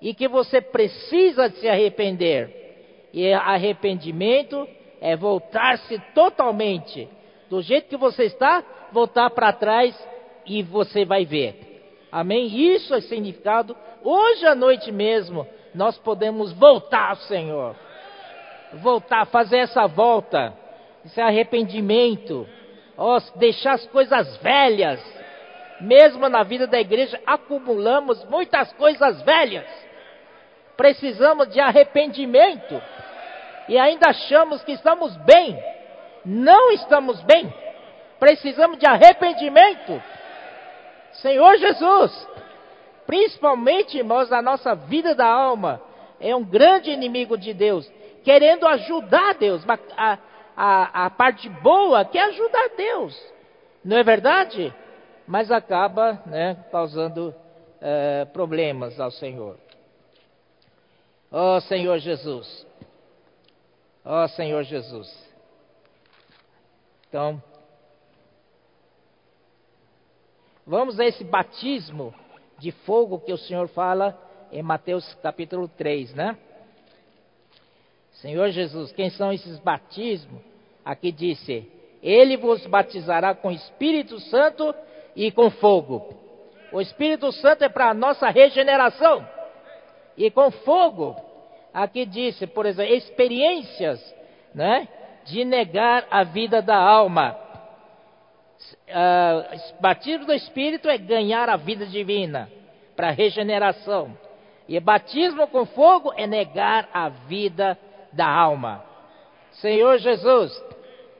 [0.00, 3.08] E que você precisa se arrepender.
[3.12, 4.68] E arrependimento
[5.00, 7.08] é voltar-se totalmente.
[7.48, 9.96] Do jeito que você está, voltar para trás
[10.44, 12.06] e você vai ver.
[12.12, 12.46] Amém?
[12.46, 13.76] Isso é significado.
[14.02, 17.76] Hoje à noite mesmo, nós podemos voltar ao Senhor
[18.74, 20.52] voltar, fazer essa volta,
[21.04, 22.46] esse arrependimento,
[22.96, 25.00] ó, deixar as coisas velhas.
[25.80, 29.66] Mesmo na vida da igreja, acumulamos muitas coisas velhas.
[30.76, 32.80] Precisamos de arrependimento.
[33.68, 35.58] E ainda achamos que estamos bem.
[36.24, 37.52] Não estamos bem.
[38.18, 40.02] Precisamos de arrependimento.
[41.14, 42.28] Senhor Jesus,
[43.06, 45.80] principalmente, irmãos, a nossa vida da alma
[46.20, 47.90] é um grande inimigo de Deus
[48.26, 49.62] querendo ajudar Deus.
[49.96, 50.18] A,
[50.56, 53.32] a, a parte boa quer ajudar Deus.
[53.84, 54.74] Não é verdade?
[55.26, 57.34] Mas acaba né, causando
[57.80, 59.58] é, problemas ao Senhor.
[61.30, 62.66] Ó oh, Senhor Jesus.
[64.04, 65.26] Ó oh, Senhor Jesus.
[67.08, 67.42] Então,
[70.66, 72.14] vamos a esse batismo
[72.58, 74.18] de fogo que o Senhor fala
[74.52, 76.38] em Mateus capítulo 3, né?
[78.12, 80.40] Senhor Jesus, quem são esses batismos?
[80.84, 81.70] Aqui disse:
[82.02, 84.74] Ele vos batizará com Espírito Santo
[85.16, 86.14] e com fogo.
[86.70, 89.26] O Espírito Santo é para a nossa regeneração.
[90.16, 91.16] E com fogo,
[91.72, 94.14] aqui disse, por exemplo, experiências,
[94.54, 94.86] né?
[95.24, 97.36] De negar a vida da alma.
[98.88, 102.50] Uh, batismo do Espírito é ganhar a vida divina
[102.94, 104.16] para regeneração.
[104.68, 107.78] E batismo com fogo é negar a vida
[108.12, 108.84] da alma.
[109.52, 110.52] Senhor Jesus,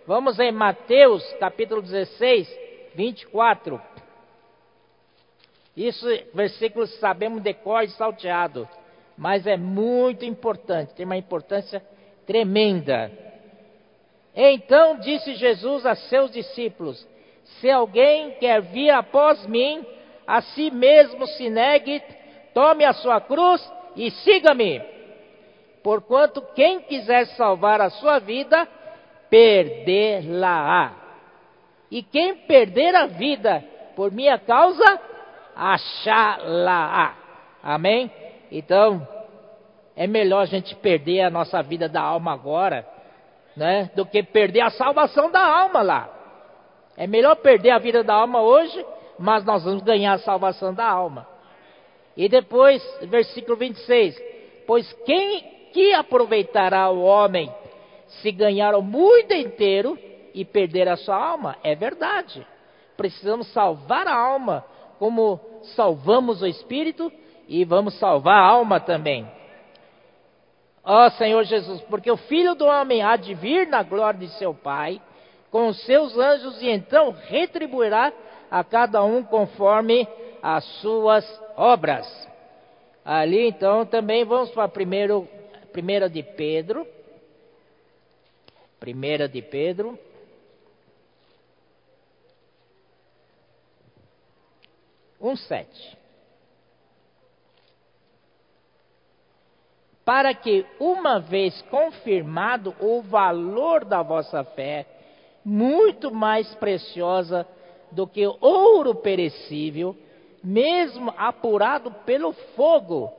[0.06, 2.65] vamos em Mateus capítulo 16,
[2.96, 3.80] 24.
[5.76, 7.54] Isso, versículos sabemos de
[7.96, 8.66] salteado,
[9.16, 11.82] mas é muito importante, tem uma importância
[12.26, 13.12] tremenda.
[14.34, 17.06] Então disse Jesus a seus discípulos:
[17.60, 19.84] Se alguém quer vir após mim,
[20.26, 22.02] a si mesmo se negue,
[22.54, 24.80] tome a sua cruz e siga-me.
[25.82, 28.66] Porquanto quem quiser salvar a sua vida,
[29.30, 31.05] perdê-la-á.
[31.90, 35.00] E quem perder a vida por minha causa,
[35.54, 37.14] achá-la-á.
[37.62, 38.10] Amém?
[38.50, 39.06] Então,
[39.96, 42.86] é melhor a gente perder a nossa vida da alma agora,
[43.56, 43.90] né?
[43.96, 46.10] Do que perder a salvação da alma lá.
[46.96, 48.84] É melhor perder a vida da alma hoje,
[49.18, 51.26] mas nós vamos ganhar a salvação da alma.
[52.16, 54.20] E depois, versículo 26.
[54.66, 55.40] Pois quem
[55.72, 57.52] que aproveitará o homem
[58.06, 59.98] se ganhar o mundo inteiro
[60.36, 61.56] e perder a sua alma?
[61.64, 62.46] É verdade.
[62.96, 64.64] Precisamos salvar a alma,
[64.98, 65.40] como
[65.74, 67.10] salvamos o espírito
[67.48, 69.28] e vamos salvar a alma também.
[70.84, 74.28] Ó oh, Senhor Jesus, porque o filho do homem há de vir na glória de
[74.38, 75.00] seu Pai
[75.50, 78.12] com os seus anjos e então retribuirá
[78.50, 80.06] a cada um conforme
[80.42, 81.24] as suas
[81.56, 82.06] obras.
[83.04, 85.28] Ali então também vamos para primeiro
[85.72, 86.86] Primeira de Pedro.
[88.80, 89.98] Primeira de Pedro.
[95.26, 95.96] 1,7.
[100.04, 104.86] Para que, uma vez confirmado o valor da vossa fé,
[105.44, 107.46] muito mais preciosa
[107.90, 109.96] do que ouro perecível,
[110.42, 113.12] mesmo apurado pelo fogo,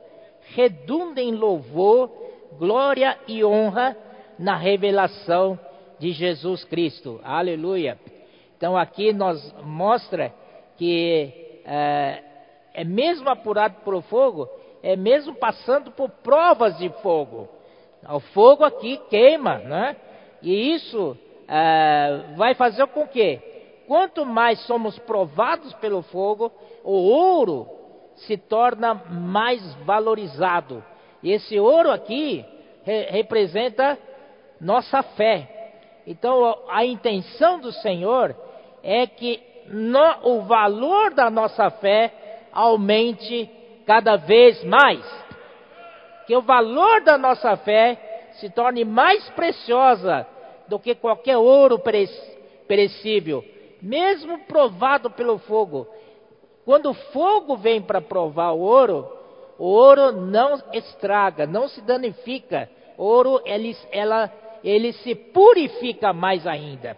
[0.54, 2.10] redunda em louvor,
[2.58, 3.94] glória e honra
[4.38, 5.58] na revelação
[5.98, 7.20] de Jesus Cristo.
[7.22, 7.98] Aleluia.
[8.56, 10.32] Então aqui nos mostra
[10.76, 12.22] que é,
[12.72, 14.48] é mesmo apurado pelo fogo,
[14.82, 17.48] é mesmo passando por provas de fogo.
[18.08, 19.96] O fogo aqui queima, né?
[20.40, 23.38] E isso é, vai fazer com que,
[23.86, 26.50] quanto mais somos provados pelo fogo,
[26.82, 27.68] o ouro
[28.14, 30.82] se torna mais valorizado.
[31.22, 32.44] E esse ouro aqui
[32.84, 33.98] re representa
[34.60, 35.72] nossa fé.
[36.06, 38.34] Então a intenção do Senhor
[38.82, 42.12] é que no, o valor da nossa fé
[42.52, 43.50] aumente
[43.86, 45.04] cada vez mais.
[46.26, 50.26] Que o valor da nossa fé se torne mais preciosa
[50.68, 51.80] do que qualquer ouro
[52.66, 53.44] perecível,
[53.80, 55.86] mesmo provado pelo fogo.
[56.64, 59.10] Quando o fogo vem para provar o ouro,
[59.58, 62.68] o ouro não estraga, não se danifica.
[62.96, 64.30] O ouro ele, ela,
[64.62, 66.96] ele se purifica mais ainda.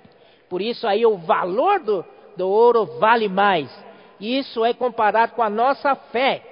[0.49, 2.05] Por isso aí o valor do,
[2.41, 3.71] do ouro vale mais.
[4.19, 6.43] Isso é comparado com a nossa fé.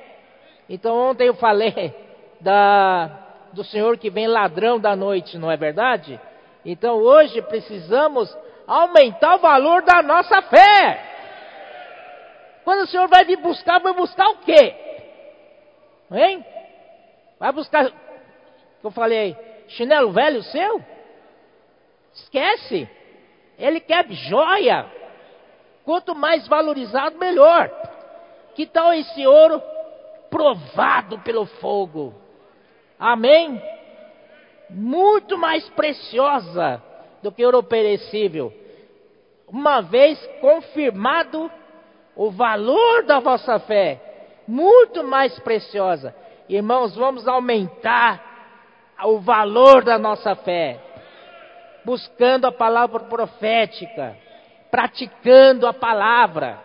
[0.68, 1.94] Então ontem eu falei
[2.42, 3.10] da,
[3.54, 6.20] do Senhor que vem ladrão da noite, não é verdade?
[6.62, 11.04] Então hoje precisamos aumentar o valor da nossa fé.
[12.64, 14.74] Quando o Senhor vai vir buscar, vai buscar o quê?
[16.12, 16.44] Hein?
[17.38, 17.90] Vai buscar,
[18.84, 19.34] eu falei,
[19.68, 20.82] chinelo velho seu?
[22.12, 22.86] Esquece.
[23.58, 24.97] Ele quer joia.
[25.88, 27.70] Quanto mais valorizado, melhor.
[28.54, 29.58] Que tal esse ouro
[30.28, 32.14] provado pelo fogo?
[32.98, 33.58] Amém?
[34.68, 36.82] Muito mais preciosa
[37.22, 38.52] do que ouro perecível.
[39.48, 41.50] Uma vez confirmado
[42.14, 43.98] o valor da vossa fé,
[44.46, 46.14] muito mais preciosa.
[46.50, 50.78] Irmãos, vamos aumentar o valor da nossa fé,
[51.82, 54.27] buscando a palavra profética,
[54.70, 56.58] praticando a palavra.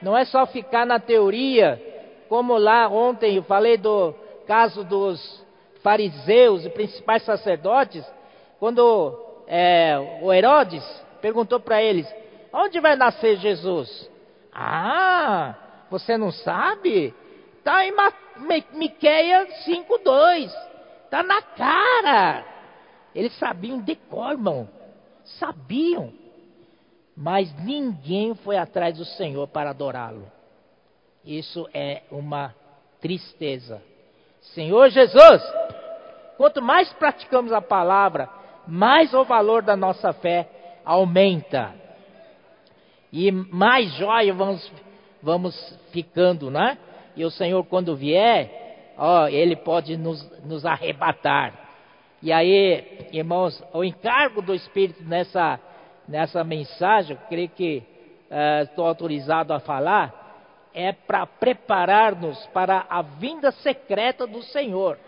[0.00, 1.80] Não é só ficar na teoria,
[2.28, 4.14] como lá ontem eu falei do
[4.46, 5.46] caso dos
[5.82, 8.04] fariseus e principais sacerdotes,
[8.58, 10.84] quando é, o Herodes
[11.20, 12.06] perguntou para eles:
[12.52, 14.10] onde vai nascer Jesus?
[14.52, 15.54] Ah,
[15.90, 17.14] você não sabe?
[17.58, 17.92] Está em
[18.72, 20.50] Miqueia 5,2.
[21.04, 22.44] Está na cara.
[23.14, 24.68] Eles sabiam de cor, irmão.
[25.38, 26.12] Sabiam.
[27.20, 30.26] Mas ninguém foi atrás do Senhor para adorá-lo.
[31.22, 32.54] Isso é uma
[32.98, 33.82] tristeza.
[34.40, 35.42] Senhor Jesus,
[36.38, 38.26] quanto mais praticamos a palavra,
[38.66, 40.48] mais o valor da nossa fé
[40.82, 41.74] aumenta
[43.12, 44.72] e mais joia vamos,
[45.22, 46.78] vamos ficando, né?
[47.16, 51.52] E o Senhor, quando vier, ó, Ele pode nos, nos arrebatar.
[52.22, 55.58] E aí, irmãos, o encargo do Espírito nessa,
[56.10, 57.84] nessa mensagem, eu creio que
[58.28, 64.98] uh, estou autorizado a falar, é para preparar-nos para a vinda secreta do Senhor.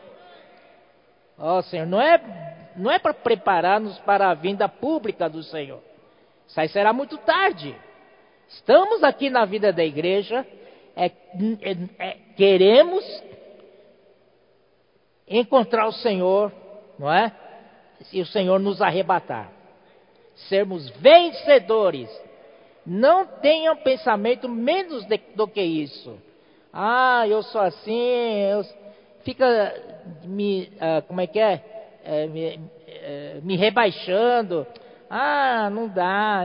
[1.37, 2.21] Ó oh, Senhor, não é,
[2.77, 5.81] não é para preparar-nos para a vinda pública do Senhor.
[6.47, 7.75] Isso aí será muito tarde.
[8.49, 10.47] Estamos aqui na vida da igreja,
[10.95, 13.05] é, é, é, queremos
[15.27, 16.53] encontrar o Senhor,
[16.97, 17.33] não é?
[18.13, 19.62] E o Senhor nos arrebatar.
[20.49, 22.09] Sermos vencedores.
[22.85, 26.19] Não tenham pensamento menos de, do que isso.
[26.73, 28.65] Ah, eu sou assim, eu,
[29.25, 29.75] fica
[30.25, 31.63] me, uh, como é que é?
[32.05, 32.61] é me, uh,
[33.43, 34.67] me rebaixando.
[35.09, 36.43] Ah, não dá.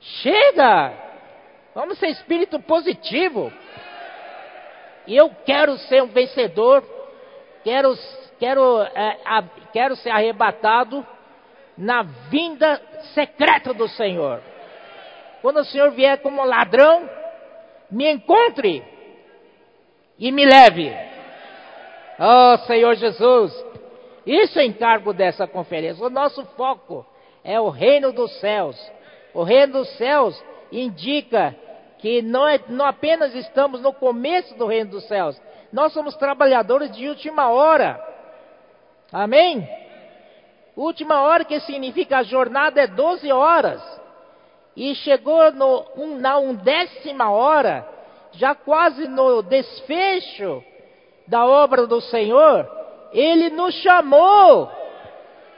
[0.00, 0.92] Chega!
[1.74, 3.52] Vamos ser espírito positivo.
[5.08, 6.84] Eu quero ser um vencedor.
[7.64, 7.94] Quero,
[8.40, 11.06] quero, é, a, quero ser arrebatado
[11.76, 12.80] na vinda
[13.14, 14.40] secreta do Senhor.
[15.42, 17.08] Quando o Senhor vier como ladrão,
[17.90, 18.82] me encontre
[20.18, 20.92] e me leve.
[22.18, 23.64] Oh Senhor Jesus,
[24.26, 26.04] isso é encargo dessa conferência.
[26.04, 27.06] O nosso foco
[27.44, 28.76] é o reino dos céus.
[29.32, 31.54] O reino dos céus indica
[31.98, 35.40] que não, é, não apenas estamos no começo do reino dos céus,
[35.72, 38.09] nós somos trabalhadores de última hora.
[39.12, 39.68] Amém?
[40.76, 44.00] Última hora que significa a jornada é 12 horas.
[44.76, 47.86] e chegou no, um, na undécima hora,
[48.32, 50.64] já quase no desfecho
[51.26, 52.68] da obra do Senhor,
[53.12, 54.70] Ele nos chamou.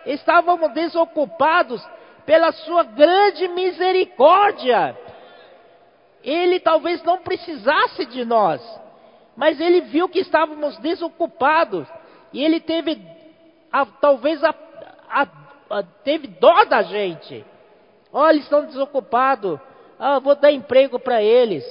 [0.06, 1.86] Estávamos desocupados
[2.24, 4.98] pela Sua grande misericórdia.
[6.24, 8.60] Ele talvez não precisasse de nós,
[9.36, 11.86] mas Ele viu que estávamos desocupados
[12.32, 12.96] e Ele teve,
[13.72, 14.54] a, talvez, a,
[15.08, 17.44] a, teve dó da gente.
[18.12, 19.58] Olha, eles estão desocupados.
[19.98, 21.64] Ah, vou dar emprego para eles.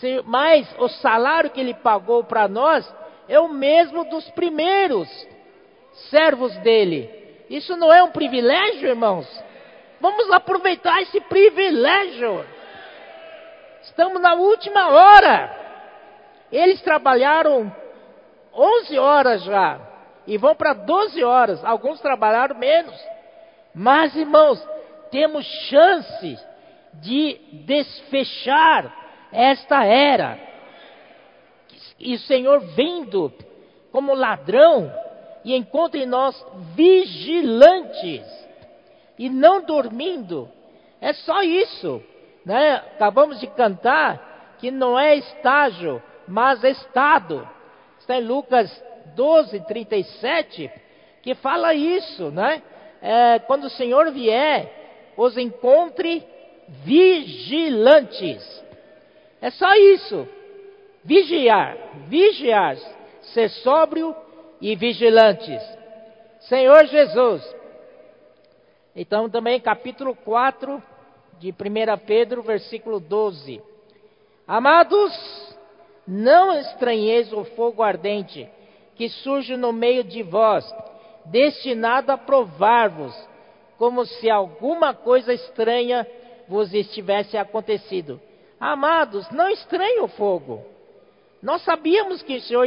[0.00, 2.90] Se, mas o salário que ele pagou para nós
[3.28, 5.08] é o mesmo dos primeiros
[6.10, 7.10] servos dele.
[7.50, 9.26] Isso não é um privilégio, irmãos?
[10.00, 12.44] Vamos aproveitar esse privilégio.
[13.82, 15.56] Estamos na última hora.
[16.50, 17.70] Eles trabalharam
[18.54, 19.88] 11 horas já
[20.28, 21.64] e vão para 12 horas.
[21.64, 22.94] Alguns trabalharam menos.
[23.74, 24.62] Mas, irmãos,
[25.10, 26.38] temos chance
[26.94, 28.94] de desfechar
[29.32, 30.38] esta era.
[31.98, 33.32] E o Senhor vindo
[33.90, 34.92] como ladrão
[35.44, 38.22] e encontra em nós vigilantes
[39.18, 40.46] e não dormindo.
[41.00, 42.02] É só isso.
[42.44, 42.74] Né?
[42.74, 47.48] Acabamos de cantar que não é estágio, mas estado.
[47.98, 48.70] Está em Lucas
[49.14, 50.70] 12, 37,
[51.22, 52.62] que fala isso, né?
[53.00, 56.26] É, quando o Senhor vier, os encontre
[56.84, 58.64] vigilantes.
[59.40, 60.28] É só isso.
[61.04, 62.76] Vigiar, vigiar,
[63.34, 64.14] ser sóbrio
[64.60, 65.62] e vigilantes.
[66.40, 67.56] Senhor Jesus.
[68.94, 70.82] Então também capítulo 4
[71.38, 71.54] de 1
[72.04, 73.62] Pedro, versículo 12.
[74.46, 75.56] Amados,
[76.06, 78.48] não estranheis o fogo ardente
[78.98, 80.70] que surge no meio de vós,
[81.24, 83.14] destinado a provar-vos
[83.78, 86.04] como se alguma coisa estranha
[86.48, 88.20] vos estivesse acontecido.
[88.58, 90.64] Amados, não estranhe o fogo.
[91.40, 92.66] Nós sabíamos que o Senhor,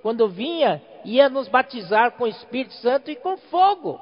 [0.00, 4.00] quando vinha, ia nos batizar com o Espírito Santo e com fogo.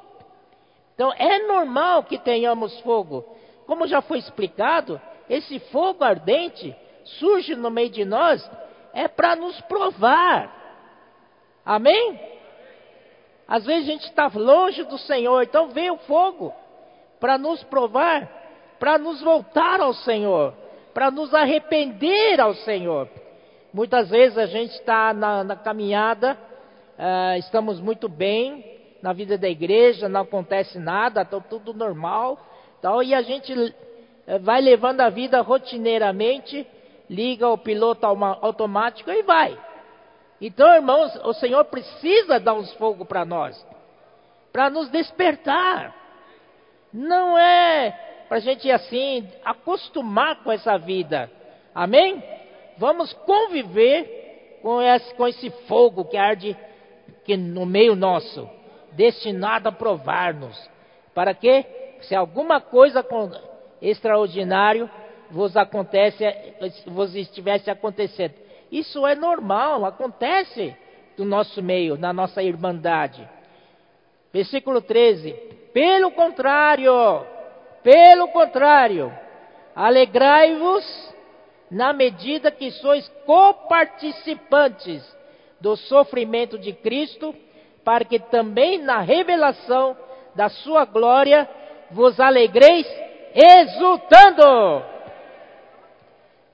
[0.93, 3.25] Então é normal que tenhamos fogo.
[3.65, 8.47] Como já foi explicado, esse fogo ardente surge no meio de nós
[8.93, 10.62] é para nos provar.
[11.65, 12.19] Amém?
[13.47, 16.53] Às vezes a gente está longe do Senhor, então vem o fogo
[17.19, 18.29] para nos provar,
[18.79, 20.53] para nos voltar ao Senhor,
[20.93, 23.07] para nos arrepender ao Senhor.
[23.73, 26.37] Muitas vezes a gente está na, na, caminhada,
[26.97, 28.63] uh, estamos muito bem
[29.01, 32.37] na vida da igreja, não acontece nada, está tudo normal,
[32.81, 36.67] tal, e a gente uh, vai levando a vida rotineiramente,
[37.09, 39.57] liga o piloto automático e vai.
[40.45, 43.65] Então, irmãos, o Senhor precisa dar uns fogo para nós,
[44.51, 45.95] para nos despertar.
[46.91, 51.31] Não é para a gente assim acostumar com essa vida.
[51.73, 52.21] Amém?
[52.77, 56.57] Vamos conviver com esse, com esse fogo que arde
[57.23, 58.49] que no meio nosso,
[58.91, 60.69] destinado a provar-nos.
[61.13, 61.65] Para que,
[62.01, 63.01] se alguma coisa
[63.81, 64.89] extraordinário
[65.31, 66.25] vos acontece,
[66.87, 68.33] vos estivesse acontecendo,
[68.73, 70.75] isso é normal, acontece
[71.15, 73.29] do nosso meio, na nossa irmandade.
[74.33, 75.31] Versículo 13:
[75.71, 76.91] Pelo contrário,
[77.83, 79.13] pelo contrário,
[79.75, 81.13] alegrai-vos
[81.69, 85.03] na medida que sois coparticipantes
[85.61, 87.33] do sofrimento de Cristo,
[87.83, 89.95] para que também na revelação
[90.33, 91.47] da sua glória
[91.91, 92.87] vos alegreis
[93.35, 94.92] exultando.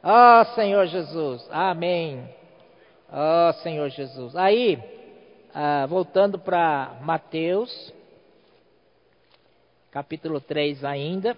[0.01, 2.23] Ó oh, Senhor Jesus, amém.
[3.11, 4.33] Ó oh, Senhor Jesus.
[4.33, 4.81] Aí,
[5.53, 7.93] ah, voltando para Mateus,
[9.91, 11.35] capítulo 3 ainda.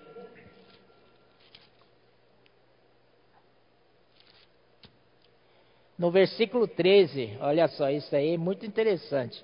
[5.98, 9.44] No versículo 13, olha só, isso aí é muito interessante.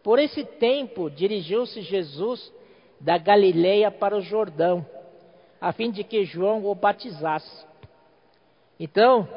[0.00, 2.52] Por esse tempo dirigiu-se Jesus
[3.00, 4.86] da Galileia para o Jordão,
[5.60, 7.73] a fim de que João o batizasse.
[8.78, 9.28] Então,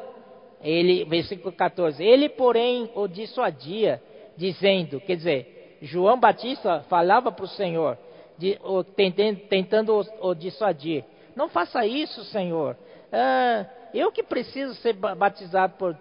[0.62, 4.02] ele, versículo 14, ele, porém, o dissuadia,
[4.36, 7.96] dizendo, quer dizer, João Batista falava para o Senhor,
[8.36, 12.76] de, o, tentando, tentando o, o, dissuadir: Não faça isso, Senhor.
[13.12, 15.96] Ah, eu que preciso ser batizado por,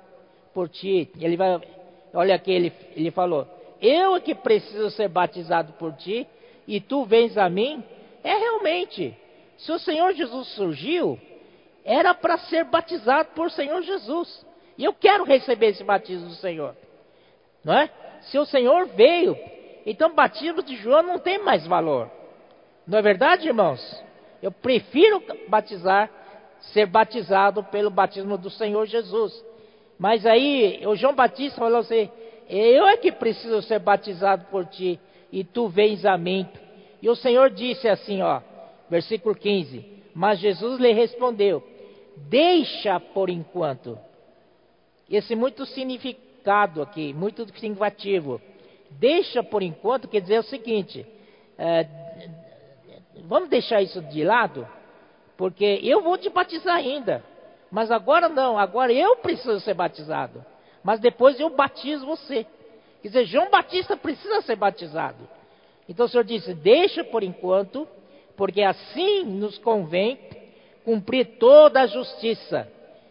[0.54, 1.10] por ti.
[1.20, 1.60] Ele vai,
[2.14, 3.48] olha aqui, ele, ele falou:
[3.82, 6.28] Eu que preciso ser batizado por ti,
[6.68, 7.84] e tu vens a mim.
[8.24, 9.16] É realmente,
[9.58, 11.20] se o Senhor Jesus surgiu,
[11.88, 14.46] era para ser batizado por Senhor Jesus.
[14.78, 16.76] E eu quero receber esse batismo do Senhor.
[17.64, 17.90] Não é?
[18.24, 19.38] Se o Senhor veio,
[19.86, 22.12] então o batismo de João não tem mais valor.
[22.86, 24.04] Não é verdade, irmãos?
[24.44, 26.12] Eu prefiro batizar,
[26.74, 29.34] ser batizado pelo batismo do Senhor Jesus.
[29.98, 32.12] Mas aí o João Batista falou assim:
[32.50, 35.00] Eu é que preciso ser batizado por ti,
[35.32, 36.46] e tu vens a mim.
[37.02, 38.42] E o Senhor disse assim, ó,
[38.90, 41.64] versículo 15: Mas Jesus lhe respondeu:
[42.30, 43.98] Deixa por enquanto.
[45.10, 48.42] Esse muito significado aqui, muito significativo.
[48.92, 51.06] Deixa por enquanto quer dizer o seguinte:
[51.58, 51.88] é,
[53.26, 54.68] vamos deixar isso de lado,
[55.38, 57.24] porque eu vou te batizar ainda.
[57.70, 60.44] Mas agora não, agora eu preciso ser batizado.
[60.84, 62.46] Mas depois eu batizo você.
[63.02, 65.28] Quer dizer, João Batista precisa ser batizado.
[65.88, 67.88] Então o Senhor disse: Deixa por enquanto,
[68.36, 70.18] porque assim nos convém
[70.88, 72.66] cumprir toda a justiça.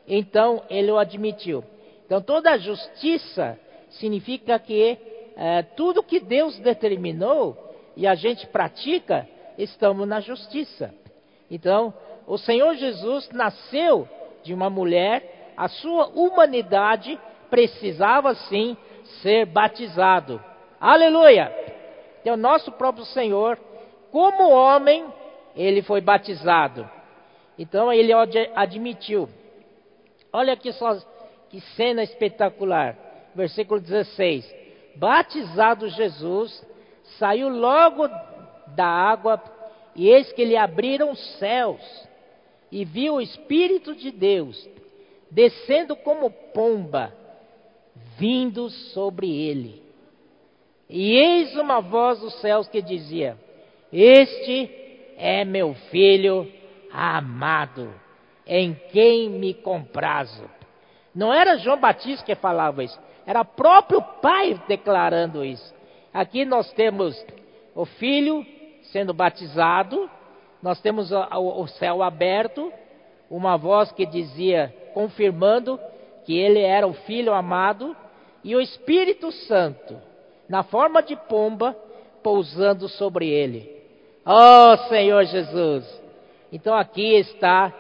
[0.08, 1.62] Então ele o admitiu.
[2.06, 3.58] Então toda a justiça
[3.90, 4.96] significa que
[5.36, 7.54] é, tudo que Deus determinou
[7.94, 10.94] e a gente pratica, estamos na justiça.
[11.50, 11.92] Então,
[12.26, 14.08] o Senhor Jesus nasceu
[14.42, 17.18] de uma mulher, a sua humanidade
[17.50, 18.74] precisava sim
[19.20, 20.42] ser batizado.
[20.80, 21.54] Aleluia!
[22.22, 23.58] Então, nosso próprio Senhor,
[24.10, 25.04] como homem,
[25.54, 26.95] ele foi batizado.
[27.59, 28.12] Então, ele
[28.54, 29.28] admitiu.
[30.32, 30.96] Olha aqui só
[31.48, 32.96] que cena espetacular.
[33.34, 34.54] Versículo 16:
[34.96, 36.66] Batizado Jesus,
[37.18, 38.09] saiu logo
[38.74, 39.42] da água,
[39.94, 41.80] e eis que lhe abriram os céus,
[42.70, 44.68] e viu o Espírito de Deus
[45.30, 47.12] descendo como pomba,
[48.18, 49.82] vindo sobre ele.
[50.88, 53.36] E eis uma voz dos céus que dizia:
[53.92, 54.70] Este
[55.16, 56.50] é meu filho
[56.97, 57.92] amado,
[58.47, 60.49] em quem me comprazo.
[61.14, 65.74] Não era João Batista que falava isso, era o próprio Pai declarando isso.
[66.12, 67.14] Aqui nós temos
[67.74, 68.47] o filho
[68.92, 70.09] sendo batizado,
[70.62, 72.72] nós temos o céu aberto,
[73.30, 75.78] uma voz que dizia, confirmando
[76.24, 77.94] que ele era o filho amado,
[78.42, 80.01] e o Espírito Santo,
[80.49, 81.76] na forma de pomba,
[82.22, 83.82] pousando sobre ele.
[84.24, 86.05] Oh Senhor Jesus!
[86.57, 87.70] Então aqui está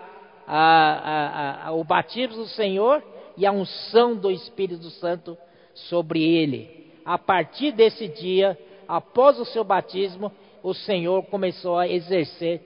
[0.46, 3.02] a, a, a, o batismo do Senhor
[3.34, 5.36] e a unção do Espírito Santo
[5.72, 6.92] sobre ele.
[7.02, 8.56] A partir desse dia,
[8.86, 10.30] após o seu batismo,
[10.62, 12.60] o Senhor começou a exercer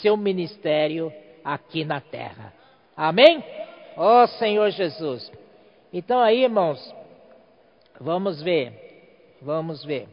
[0.00, 1.12] seu ministério
[1.44, 2.52] aqui na terra.
[2.96, 3.44] Amém?
[3.96, 5.30] Ó oh, Senhor Jesus.
[5.92, 6.92] Então aí, irmãos,
[8.00, 9.36] vamos ver.
[9.40, 10.08] Vamos ver.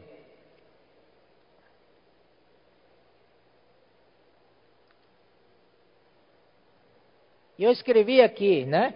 [7.60, 8.94] Eu escrevi aqui, né?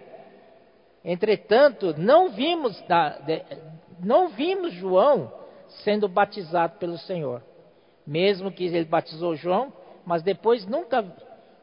[1.03, 2.83] Entretanto, não vimos,
[3.99, 5.31] não vimos João
[5.83, 7.43] sendo batizado pelo Senhor.
[8.07, 9.71] Mesmo que ele batizou João,
[10.03, 11.05] mas depois nunca,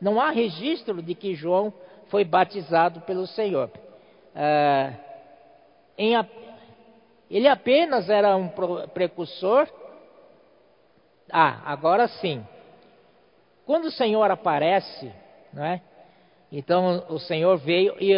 [0.00, 1.74] não há registro de que João
[2.06, 3.68] foi batizado pelo Senhor.
[4.32, 4.92] Ah,
[5.98, 6.14] em,
[7.28, 8.48] ele apenas era um
[8.94, 9.68] precursor.
[11.32, 12.46] Ah, agora sim.
[13.66, 15.12] Quando o Senhor aparece,
[15.52, 15.82] não é?
[16.52, 18.12] Então o Senhor veio e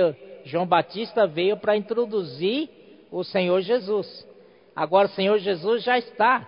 [0.45, 2.69] João Batista veio para introduzir
[3.11, 4.27] o Senhor Jesus.
[4.75, 6.45] Agora o Senhor Jesus já está,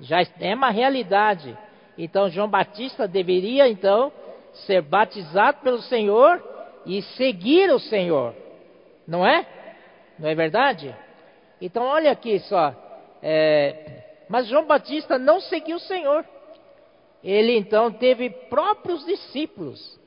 [0.00, 1.56] já é uma realidade.
[1.98, 4.10] Então João Batista deveria então
[4.66, 6.42] ser batizado pelo Senhor
[6.86, 8.34] e seguir o Senhor,
[9.06, 9.46] não é?
[10.18, 10.96] Não é verdade?
[11.60, 12.74] Então olha aqui só,
[13.22, 16.24] é, mas João Batista não seguiu o Senhor.
[17.22, 19.99] Ele então teve próprios discípulos.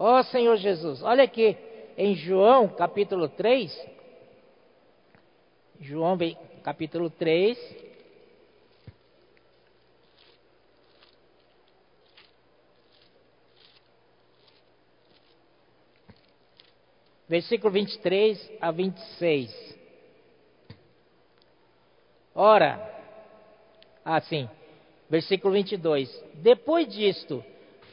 [0.00, 1.56] Ó oh, Senhor Jesus, olha aqui,
[1.96, 3.84] em João capítulo 3,
[5.80, 6.16] João
[6.62, 7.58] capítulo 3,
[17.28, 19.78] versículo 23 a 26.
[22.36, 23.02] Ora,
[24.04, 24.48] assim,
[25.10, 26.08] versículo 22.
[26.34, 27.44] Depois disto,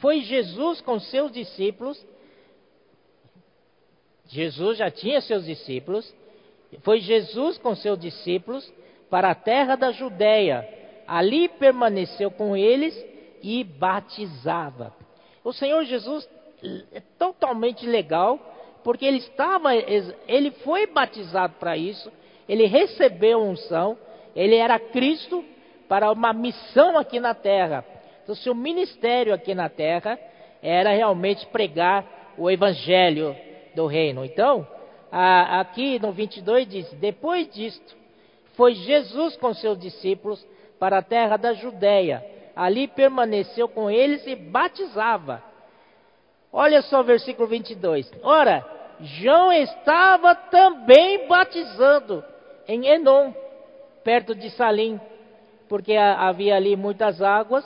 [0.06, 2.00] foi Jesus com seus discípulos
[4.28, 6.14] Jesus já tinha seus discípulos,
[6.82, 8.72] foi Jesus com seus discípulos
[9.10, 10.68] para a terra da Judéia.
[11.08, 12.94] Ali permaneceu com eles
[13.42, 14.94] e batizava.
[15.42, 16.28] O Senhor Jesus
[16.92, 18.38] é totalmente legal,
[18.84, 22.12] porque ele estava, ele foi batizado para isso,
[22.48, 23.98] ele recebeu unção,
[24.36, 25.44] ele era Cristo
[25.88, 27.84] para uma missão aqui na terra.
[28.26, 30.18] Então, seu ministério aqui na terra
[30.60, 33.36] era realmente pregar o evangelho
[33.72, 34.24] do reino.
[34.24, 34.66] Então,
[35.12, 37.96] a, aqui no 22 diz: Depois disto,
[38.56, 40.44] foi Jesus com seus discípulos
[40.76, 42.20] para a terra da Judéia.
[42.56, 45.40] ali permaneceu com eles e batizava.
[46.52, 48.10] Olha só o versículo 22.
[48.24, 48.66] Ora,
[48.98, 52.24] João estava também batizando
[52.66, 53.32] em Enom,
[54.02, 55.00] perto de Salim,
[55.68, 57.64] porque havia ali muitas águas,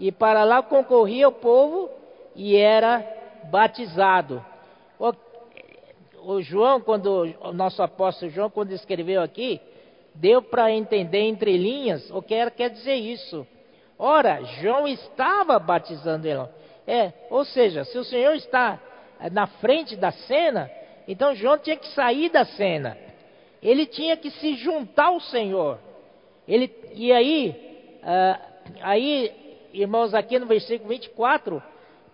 [0.00, 1.90] e para lá concorria o povo
[2.34, 3.06] e era
[3.50, 4.42] batizado.
[4.98, 5.12] O,
[6.22, 9.60] o João, quando o nosso apóstolo João, quando escreveu aqui,
[10.14, 13.46] deu para entender entre linhas o que era, quer dizer isso.
[13.98, 16.48] Ora, João estava batizando ele.
[16.86, 18.80] É, ou seja, se o Senhor está
[19.30, 20.70] na frente da cena,
[21.06, 22.96] então João tinha que sair da cena.
[23.62, 25.78] Ele tinha que se juntar ao Senhor.
[26.48, 27.54] Ele, e aí,
[28.02, 28.42] uh,
[28.80, 29.39] aí,
[29.72, 31.62] irmãos, aqui no versículo 24,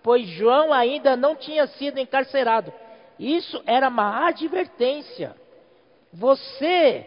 [0.03, 2.73] pois João ainda não tinha sido encarcerado.
[3.19, 5.35] Isso era uma advertência.
[6.13, 7.07] Você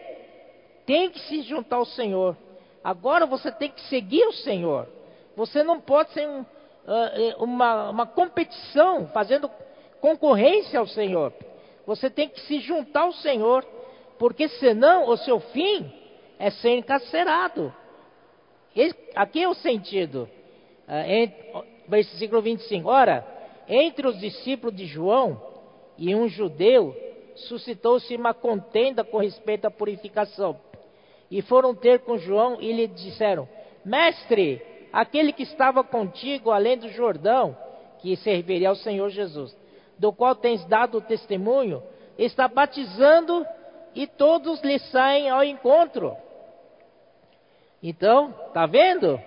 [0.84, 2.36] tem que se juntar ao Senhor.
[2.82, 4.88] Agora você tem que seguir o Senhor.
[5.36, 9.50] Você não pode ser um, uh, uma, uma competição, fazendo
[10.00, 11.32] concorrência ao Senhor.
[11.86, 13.64] Você tem que se juntar ao Senhor,
[14.18, 15.92] porque senão o seu fim
[16.38, 17.72] é ser encarcerado.
[19.14, 20.28] Aqui é o sentido.
[20.90, 22.88] Uh, versículo 25.
[22.88, 23.24] Ora,
[23.68, 25.40] entre os discípulos de João
[25.96, 26.96] e um judeu,
[27.36, 30.58] suscitou-se uma contenda com respeito à purificação
[31.30, 33.48] e foram ter com João e lhe disseram:
[33.84, 34.60] Mestre,
[34.92, 37.56] aquele que estava contigo além do Jordão,
[38.00, 39.56] que serviria ao Senhor Jesus,
[39.96, 41.82] do qual tens dado o testemunho,
[42.18, 43.46] está batizando
[43.94, 46.16] e todos lhe saem ao encontro.
[47.82, 49.20] Então, tá vendo?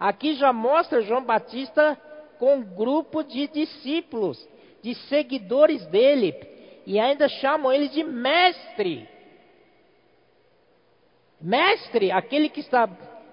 [0.00, 1.94] Aqui já mostra João Batista
[2.38, 4.48] com um grupo de discípulos,
[4.82, 6.34] de seguidores dele,
[6.86, 9.06] e ainda chamam ele de mestre.
[11.38, 12.88] Mestre, aquele que está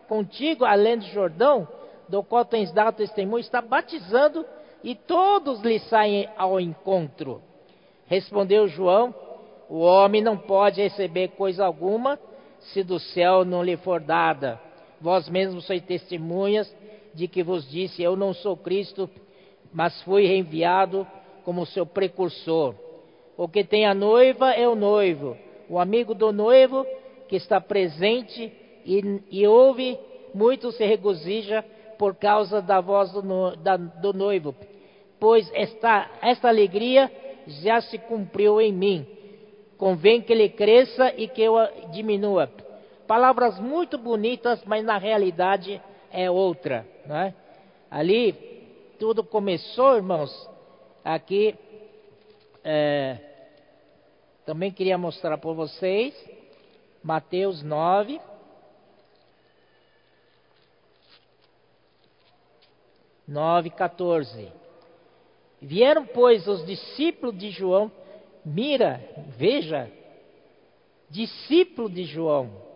[0.10, 1.66] contigo além do Jordão,
[2.10, 4.46] do qual tens dado testemunho, está batizando
[4.84, 7.42] e todos lhe saem ao encontro.
[8.08, 9.16] Respondeu João:
[9.70, 12.20] O homem não pode receber coisa alguma
[12.60, 14.67] se do céu não lhe for dada.
[15.00, 16.74] Vós mesmos sois testemunhas
[17.14, 19.10] de que vos disse: Eu não sou Cristo,
[19.74, 21.06] mas fui enviado
[21.44, 22.76] como seu precursor.
[23.38, 25.38] O que tem a noiva é o noivo.
[25.70, 26.86] O amigo do noivo
[27.28, 28.52] que está presente
[28.86, 29.98] e, e ouve,
[30.34, 31.64] muito se regozija
[31.98, 34.56] por causa da voz do, no, da, do noivo,
[35.20, 37.12] pois esta, esta alegria
[37.48, 39.06] já se cumpriu em mim.
[39.78, 41.56] Convém que ele cresça e que eu
[41.92, 42.50] diminua.
[43.08, 45.82] Palavras muito bonitas, mas na realidade
[46.12, 46.86] é outra.
[47.06, 47.34] Né?
[47.90, 48.34] Ali
[49.00, 50.50] tudo começou, irmãos.
[51.06, 51.56] Aqui
[52.64, 53.18] é,
[54.46, 56.14] também queria mostrar para vocês
[57.02, 58.20] Mateus 9.
[63.26, 64.52] Nove, 14.
[65.62, 67.92] Vieram, pois, os discípulos de João,
[68.46, 69.02] mira,
[69.38, 69.92] veja,
[71.10, 72.67] discípulo de João,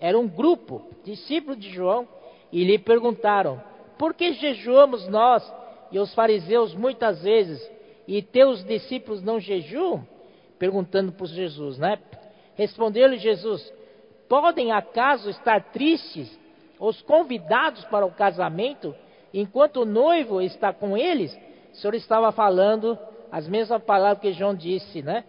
[0.00, 2.06] era um grupo, discípulo de João,
[2.52, 3.62] e lhe perguntaram:
[3.98, 5.52] Por que jejuamos nós
[5.90, 7.60] e os fariseus muitas vezes,
[8.06, 10.06] e teus discípulos não jejuam?
[10.58, 11.98] Perguntando para Jesus, né?
[12.54, 13.72] Respondeu-lhe Jesus:
[14.28, 16.38] Podem acaso estar tristes
[16.78, 18.94] os convidados para o casamento,
[19.34, 21.36] enquanto o noivo está com eles?
[21.72, 22.98] O Senhor estava falando
[23.30, 25.24] as mesmas palavras que João disse, né?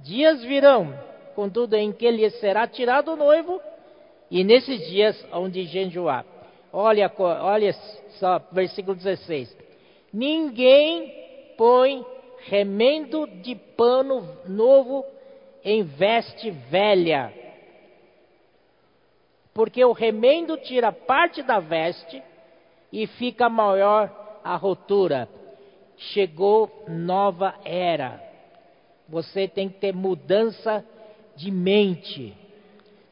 [0.00, 0.92] Dias virão,
[1.34, 3.60] contudo, em que lhe será tirado o noivo,
[4.30, 6.24] e nesses dias onde jejuar.
[6.72, 7.72] Olha, olha
[8.18, 9.56] só, versículo 16:
[10.12, 11.12] Ninguém
[11.56, 12.04] põe
[12.46, 15.04] remendo de pano novo
[15.64, 17.32] em veste velha.
[19.52, 22.22] Porque o remendo tira parte da veste
[22.92, 25.28] e fica maior a rotura.
[25.96, 28.22] Chegou nova era.
[29.08, 30.84] Você tem que ter mudança
[31.34, 32.34] de mente.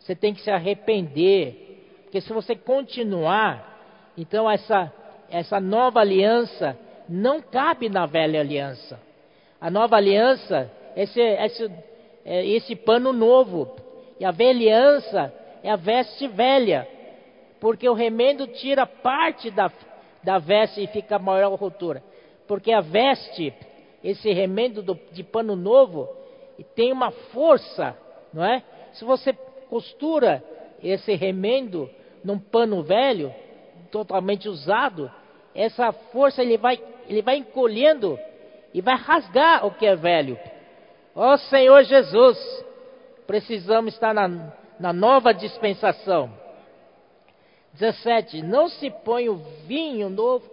[0.06, 2.04] Você tem que se arrepender.
[2.04, 4.92] Porque se você continuar, então essa,
[5.28, 6.78] essa nova aliança
[7.08, 9.00] não cabe na velha aliança.
[9.60, 11.72] A nova aliança, esse, esse
[12.24, 13.74] é esse pano novo.
[14.20, 16.86] E a velhança é a veste velha.
[17.58, 19.72] Porque o remendo tira parte da,
[20.22, 22.00] da veste e fica maior a rotura.
[22.46, 23.52] Porque a veste,
[24.04, 26.08] esse remendo do, de pano novo,
[26.76, 27.96] tem uma força,
[28.32, 28.62] não é?
[28.92, 29.36] Se você
[29.68, 30.42] costura
[30.82, 31.90] esse remendo
[32.22, 33.34] num pano velho,
[33.90, 35.10] totalmente usado,
[35.54, 38.18] essa força ele vai, ele vai encolhendo
[38.74, 40.38] e vai rasgar o que é velho.
[41.14, 42.64] Ó oh, Senhor Jesus,
[43.26, 46.30] precisamos estar na, na nova dispensação.
[47.74, 49.36] 17: Não se põe o
[49.66, 50.44] vinho novo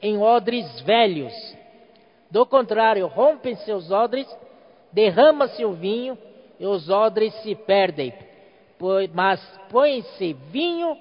[0.00, 1.32] em odres velhos.
[2.30, 4.26] Do contrário, rompem seus odres,
[4.92, 6.16] derrama-se o vinho
[6.58, 8.12] e os odres se perdem.
[9.12, 10.96] Mas põe-se vinho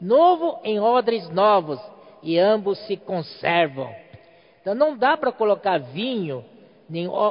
[0.00, 1.80] novo em odres novos
[2.22, 3.94] e ambos se conservam.
[4.60, 6.44] Então não dá para colocar vinho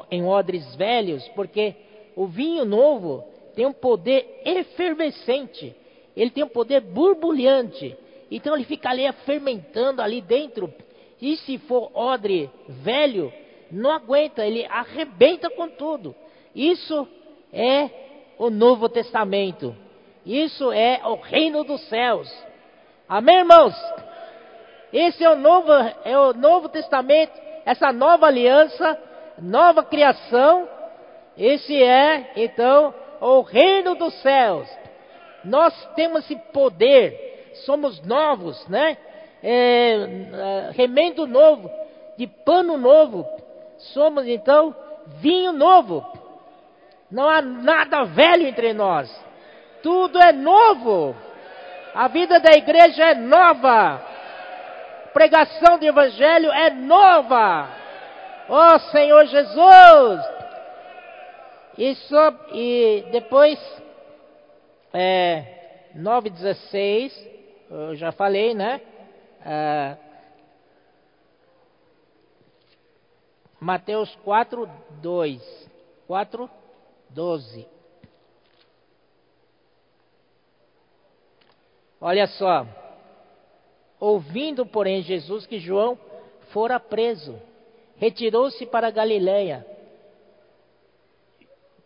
[0.10, 1.76] em odres velhos, porque
[2.16, 3.24] o vinho novo
[3.56, 5.76] tem um poder efervescente,
[6.16, 7.96] ele tem um poder borbulhante.
[8.30, 10.74] Então ele fica ali fermentando ali dentro.
[11.22, 13.32] E se for odre velho,
[13.70, 16.16] não aguenta, ele arrebenta com tudo.
[16.56, 17.08] Isso
[17.54, 18.01] é
[18.42, 19.76] o Novo Testamento.
[20.26, 22.28] Isso é o reino dos céus.
[23.08, 23.76] Amém, irmãos?
[24.92, 25.72] Esse é o novo,
[26.04, 28.98] é o novo Testamento, essa nova aliança,
[29.38, 30.68] nova criação.
[31.38, 34.68] Esse é, então, o reino dos céus.
[35.46, 38.98] Nós temos esse poder, somos novos, né?
[39.44, 41.70] É, é, remendo novo,
[42.18, 43.24] de pano novo.
[43.94, 44.76] Somos então
[45.22, 46.11] vinho novo.
[47.12, 49.14] Não há nada velho entre nós.
[49.84, 51.16] Tudo é novo.
[51.94, 54.02] A vida da igreja é nova.
[55.14, 57.70] Pregação do evangelho é nova.
[58.48, 60.42] Ó oh, Senhor Jesus.
[61.78, 62.16] Isso
[62.54, 63.60] e depois
[64.94, 67.12] é, 9,16,
[67.70, 68.82] eu já falei, né?
[69.46, 69.98] É,
[73.60, 74.70] Mateus 4,
[75.02, 75.70] 2.
[76.08, 76.50] 4,
[77.14, 77.68] 12.
[82.00, 82.66] Olha só.
[84.00, 85.98] Ouvindo, porém, Jesus que João
[86.50, 87.40] fora preso,
[87.98, 89.66] retirou-se para Galiléia.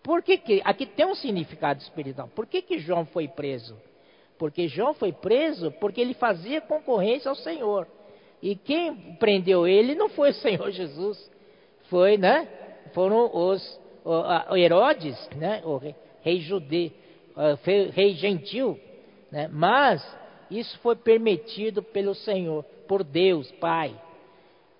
[0.01, 2.29] Por que, que aqui tem um significado espiritual?
[2.33, 3.75] Por que, que João foi preso?
[4.37, 7.87] Porque João foi preso porque ele fazia concorrência ao Senhor.
[8.41, 11.31] E quem prendeu ele não foi o Senhor Jesus,
[11.89, 12.47] foi, né?
[12.93, 15.61] Foram os o, Herodes, né?
[15.65, 15.77] O
[16.21, 16.91] rei, judeu,
[17.93, 18.79] rei gentil,
[19.31, 19.49] né?
[19.51, 20.05] Mas
[20.49, 23.93] isso foi permitido pelo Senhor, por Deus, Pai.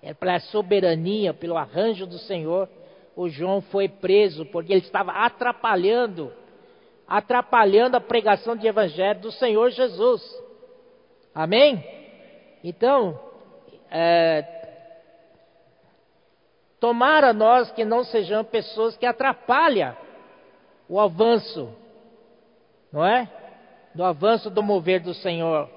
[0.00, 2.68] É pela soberania, pelo arranjo do Senhor
[3.16, 6.30] o João foi preso porque ele estava atrapalhando,
[7.08, 10.22] atrapalhando a pregação de evangelho do Senhor Jesus.
[11.34, 11.82] Amém?
[12.62, 13.18] Então,
[13.90, 14.65] é,
[16.80, 19.96] tomara nós que não sejamos pessoas que atrapalham
[20.88, 21.72] o avanço,
[22.92, 23.28] não é?
[23.94, 25.68] Do avanço do mover do Senhor.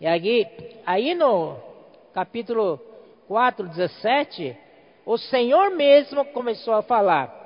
[0.00, 0.46] E aí,
[0.86, 1.56] aí no
[2.12, 2.80] capítulo
[3.26, 4.56] 4, 17,
[5.04, 7.36] o Senhor mesmo começou a falar.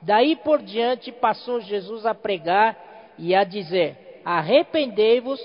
[0.00, 2.76] Daí por diante passou Jesus a pregar
[3.18, 5.40] e a dizer: Arrependei-vos,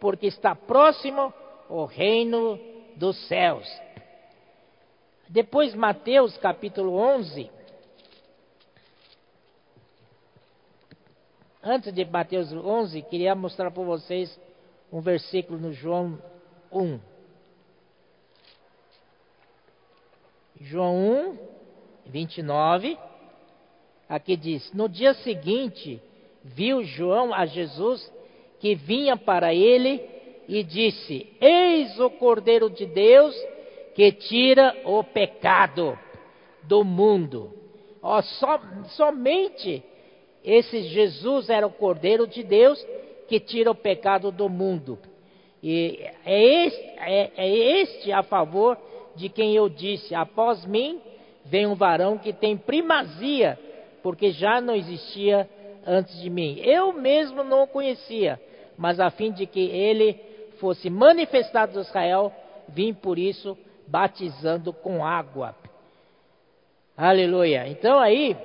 [0.00, 1.32] porque está próximo
[1.68, 2.58] o reino
[2.96, 3.66] dos céus.
[5.30, 7.48] Depois, Mateus capítulo 11.
[11.62, 14.36] Antes de Mateus 11, queria mostrar para vocês
[14.92, 16.18] um versículo no João
[16.72, 16.98] 1.
[20.62, 21.38] João 1,
[22.06, 22.98] 29,
[24.08, 26.02] aqui diz: No dia seguinte,
[26.42, 28.12] viu João a Jesus
[28.58, 30.04] que vinha para ele
[30.48, 33.32] e disse: Eis o Cordeiro de Deus
[34.00, 35.98] que tira o pecado
[36.62, 37.52] do mundo.
[38.02, 38.46] Oh, so,
[38.96, 39.82] somente
[40.42, 42.82] esse Jesus era o Cordeiro de Deus
[43.28, 44.98] que tira o pecado do mundo.
[45.62, 47.48] E é este, é, é
[47.82, 48.78] este a favor
[49.16, 50.98] de quem eu disse: Após mim
[51.44, 53.58] vem um varão que tem primazia,
[54.02, 55.46] porque já não existia
[55.86, 56.58] antes de mim.
[56.64, 58.40] Eu mesmo não o conhecia,
[58.78, 60.18] mas a fim de que ele
[60.58, 62.32] fosse manifestado a Israel,
[62.66, 63.58] vim por isso
[63.90, 65.54] batizando com água.
[66.96, 67.66] Aleluia.
[67.68, 68.36] Então aí.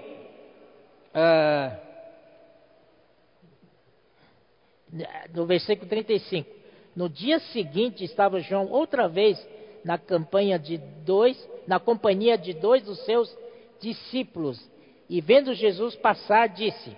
[5.33, 6.49] No versículo 35.
[6.95, 9.37] No dia seguinte estava João outra vez
[9.83, 11.37] na campanha de dois,
[11.67, 13.37] na companhia de dois dos seus
[13.79, 14.59] discípulos,
[15.07, 16.95] e vendo Jesus passar, disse: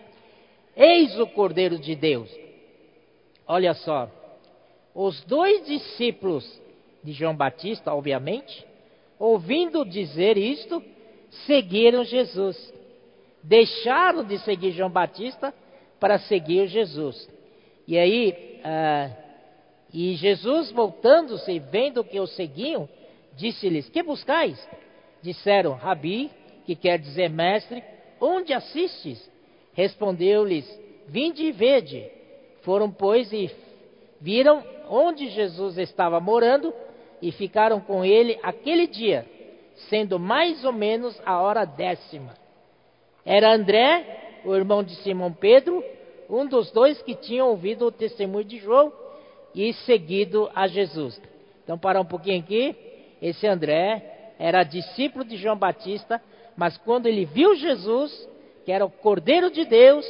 [0.75, 2.29] Eis o Cordeiro de Deus.
[3.45, 4.09] Olha só,
[4.93, 6.45] os dois discípulos
[7.08, 8.68] de João Batista, obviamente,
[9.18, 10.84] ouvindo dizer isto,
[11.45, 12.74] seguiram Jesus.
[13.41, 15.53] Deixaram de seguir João Batista
[16.01, 17.30] para seguir Jesus.
[17.88, 19.10] E aí, ah,
[19.93, 22.89] e Jesus, voltando-se e vendo que o seguiam,
[23.38, 24.60] disse-lhes: Que buscais?
[25.22, 26.30] Disseram: Rabi,
[26.66, 27.82] que quer dizer mestre,
[28.20, 29.32] onde assistes?
[29.72, 30.68] Respondeu-lhes:
[31.08, 32.05] Vinde e vede.
[32.64, 33.49] Foram, pois, e
[34.20, 36.74] viram onde Jesus estava morando
[37.22, 39.26] e ficaram com ele aquele dia,
[39.89, 42.34] sendo mais ou menos a hora décima.
[43.26, 45.84] Era André, o irmão de Simão Pedro,
[46.30, 48.91] um dos dois que tinham ouvido o testemunho de João
[49.53, 51.22] e seguido a Jesus.
[51.63, 52.76] Então, para um pouquinho aqui,
[53.22, 56.22] esse André era discípulo de João Batista,
[56.55, 58.30] mas quando ele viu Jesus,
[58.65, 60.05] que era o Cordeiro de Deus,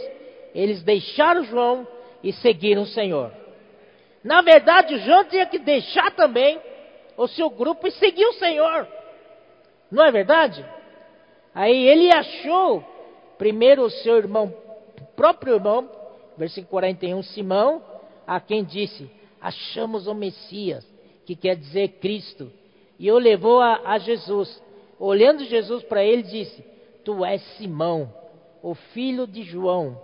[0.54, 1.88] eles deixaram João
[2.24, 3.32] e seguiram o Senhor.
[4.24, 6.60] Na verdade, João tinha que deixar também
[7.18, 8.88] o seu grupo e seguir o Senhor.
[9.92, 10.64] Não é verdade?
[11.54, 12.86] Aí ele achou
[13.38, 14.54] primeiro o seu irmão,
[15.16, 15.90] próprio irmão,
[16.38, 17.82] versículo 41, Simão,
[18.26, 19.10] a quem disse:
[19.42, 20.88] Achamos o Messias,
[21.26, 22.52] que quer dizer Cristo.
[23.00, 24.62] E o levou a, a Jesus.
[25.00, 26.64] Olhando Jesus para ele, disse:
[27.04, 28.14] Tu és Simão,
[28.62, 30.00] o filho de João.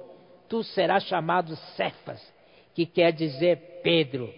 [0.50, 2.22] Tu serás chamado Cefas,
[2.74, 4.32] que quer dizer Pedro.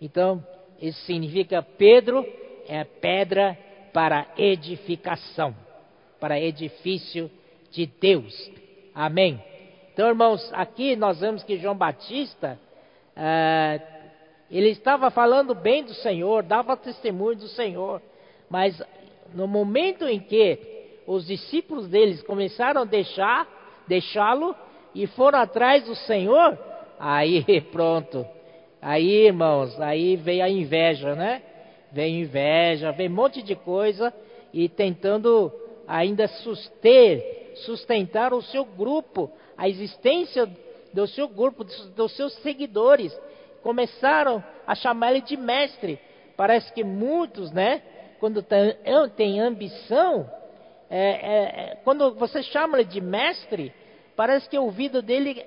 [0.00, 0.44] Então,
[0.80, 2.26] isso significa Pedro
[2.68, 3.56] é pedra
[3.92, 5.54] para edificação,
[6.20, 7.30] para edifício
[7.70, 8.50] de Deus.
[8.94, 9.42] Amém.
[9.92, 12.58] Então, irmãos, aqui nós vemos que João Batista,
[13.16, 13.80] é,
[14.50, 18.00] ele estava falando bem do Senhor, dava testemunho do Senhor,
[18.48, 18.80] mas
[19.34, 23.48] no momento em que os discípulos deles começaram a deixar,
[23.88, 24.54] deixá-lo
[24.94, 26.58] e foram atrás do Senhor,
[26.98, 28.24] aí pronto,
[28.80, 31.42] Aí, irmãos, aí veio a inveja, né?
[31.90, 34.12] Veio inveja, veio um monte de coisa
[34.52, 35.52] e tentando
[35.86, 40.48] ainda suster, sustentar o seu grupo, a existência
[40.92, 43.18] do seu grupo, dos seus seguidores.
[43.62, 45.98] Começaram a chamar ele de mestre.
[46.36, 47.82] Parece que muitos, né?
[48.20, 48.44] Quando
[49.16, 50.30] tem ambição,
[50.90, 53.72] é, é, é, quando você chama ele de mestre,
[54.16, 55.44] parece que o ouvido dele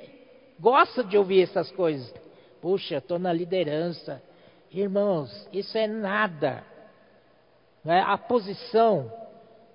[0.59, 2.13] gosta de ouvir essas coisas.
[2.61, 4.21] Puxa, estou na liderança.
[4.71, 6.63] Irmãos, isso é nada.
[7.85, 7.99] É?
[7.99, 9.11] A posição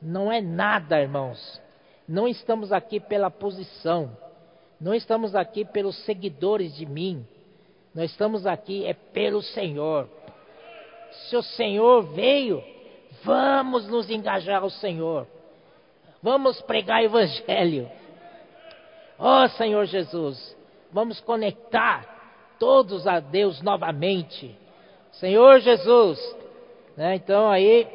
[0.00, 1.60] não é nada, irmãos.
[2.08, 4.16] Não estamos aqui pela posição.
[4.80, 7.26] Não estamos aqui pelos seguidores de mim.
[7.94, 10.08] Nós estamos aqui é pelo Senhor.
[11.28, 12.62] Se o Senhor veio,
[13.24, 15.26] vamos nos engajar ao Senhor.
[16.22, 17.90] Vamos pregar o Evangelho.
[19.18, 20.56] Ó oh, Senhor Jesus,
[20.92, 22.15] vamos conectar
[22.58, 24.56] todos a Deus novamente.
[25.12, 26.18] Senhor Jesus,
[26.96, 27.14] né?
[27.14, 27.86] Então aí,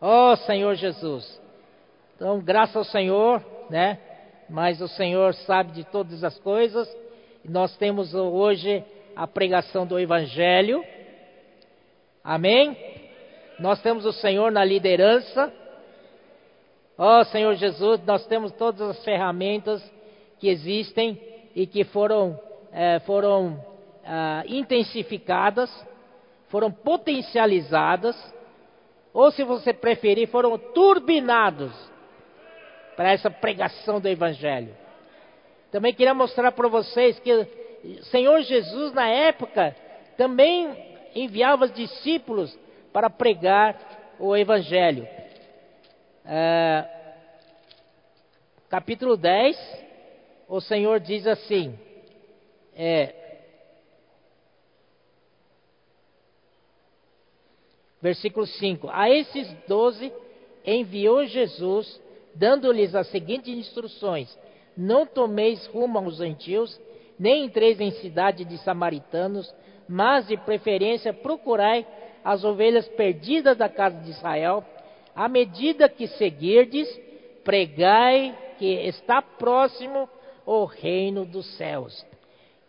[0.00, 1.40] ó oh, Senhor Jesus.
[2.14, 3.98] Então, graças ao Senhor, né?
[4.48, 6.88] Mas o Senhor sabe de todas as coisas.
[7.44, 8.84] Nós temos hoje
[9.14, 10.84] a pregação do Evangelho.
[12.22, 12.76] Amém?
[13.58, 15.52] Nós temos o Senhor na liderança.
[16.98, 19.82] Ó oh, Senhor Jesus, nós temos todas as ferramentas
[20.38, 21.20] que existem
[21.54, 22.38] e que foram
[22.76, 23.58] é, foram
[24.04, 25.70] ah, intensificadas,
[26.48, 28.14] foram potencializadas,
[29.14, 31.72] ou se você preferir, foram turbinados
[32.94, 34.76] para essa pregação do Evangelho.
[35.72, 39.74] Também queria mostrar para vocês que o Senhor Jesus, na época,
[40.18, 40.68] também
[41.14, 42.56] enviava discípulos
[42.92, 43.74] para pregar
[44.18, 45.08] o Evangelho.
[46.26, 46.84] É,
[48.68, 49.86] capítulo 10,
[50.46, 51.85] o Senhor diz assim:
[52.76, 53.14] é,
[58.02, 60.12] versículo 5: A esses doze
[60.64, 62.00] enviou Jesus,
[62.34, 64.38] dando-lhes as seguintes instruções:
[64.76, 66.78] Não tomeis rumo aos gentios,
[67.18, 69.52] nem entreis em cidade de samaritanos,
[69.88, 71.86] mas de preferência procurai
[72.22, 74.62] as ovelhas perdidas da casa de Israel.
[75.14, 76.86] À medida que seguirdes,
[77.42, 80.08] pregai que está próximo
[80.44, 82.04] o reino dos céus.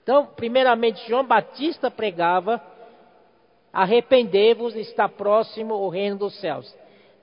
[0.07, 2.63] Então, primeiramente, João Batista pregava:
[3.73, 6.73] arrependei-vos, está próximo o reino dos céus.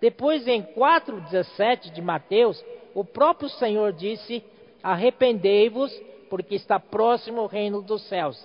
[0.02, 2.62] Depois, em 4,17 de Mateus,
[2.94, 4.44] o próprio Senhor disse:
[4.82, 5.90] arrependei-vos,
[6.28, 8.38] porque está próximo o reino dos céus.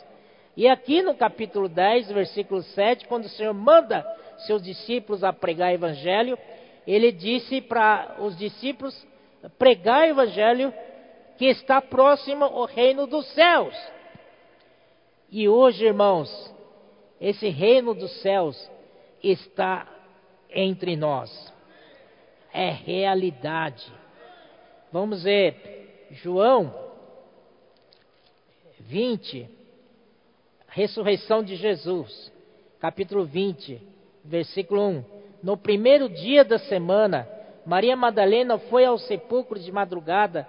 [0.56, 4.06] E aqui no capítulo 10, versículo 7, quando o Senhor manda
[4.48, 6.40] seus discípulos a pregar o evangelho,
[6.88, 9.06] ele disse para os discípulos
[9.58, 10.74] pregar o evangelho
[11.38, 13.99] que está próximo o reino dos céus.
[15.32, 16.30] E hoje, irmãos,
[17.22, 18.70] esse reino dos céus
[19.24, 19.88] está
[20.50, 21.54] entre nós.
[22.52, 23.86] É realidade.
[24.92, 26.74] Vamos ver, João
[28.80, 29.48] 20,
[30.68, 32.32] ressurreição de Jesus,
[32.80, 33.80] capítulo 20,
[34.26, 35.06] versículo 1.
[35.44, 37.30] No primeiro dia da semana,
[37.68, 40.48] Maria Madalena foi ao sepulcro de madrugada,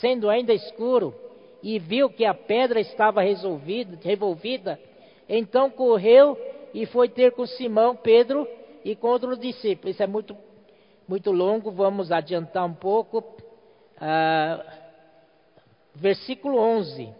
[0.00, 1.14] sendo ainda escuro
[1.62, 4.78] e viu que a pedra estava revolvida
[5.28, 6.38] Então correu
[6.72, 8.46] e foi ter com Simão, Pedro
[8.84, 9.94] e com outros discípulos.
[9.94, 10.36] Isso é muito,
[11.06, 13.24] muito longo, vamos adiantar um pouco.
[14.00, 14.64] Ah,
[15.94, 17.12] versículo 11.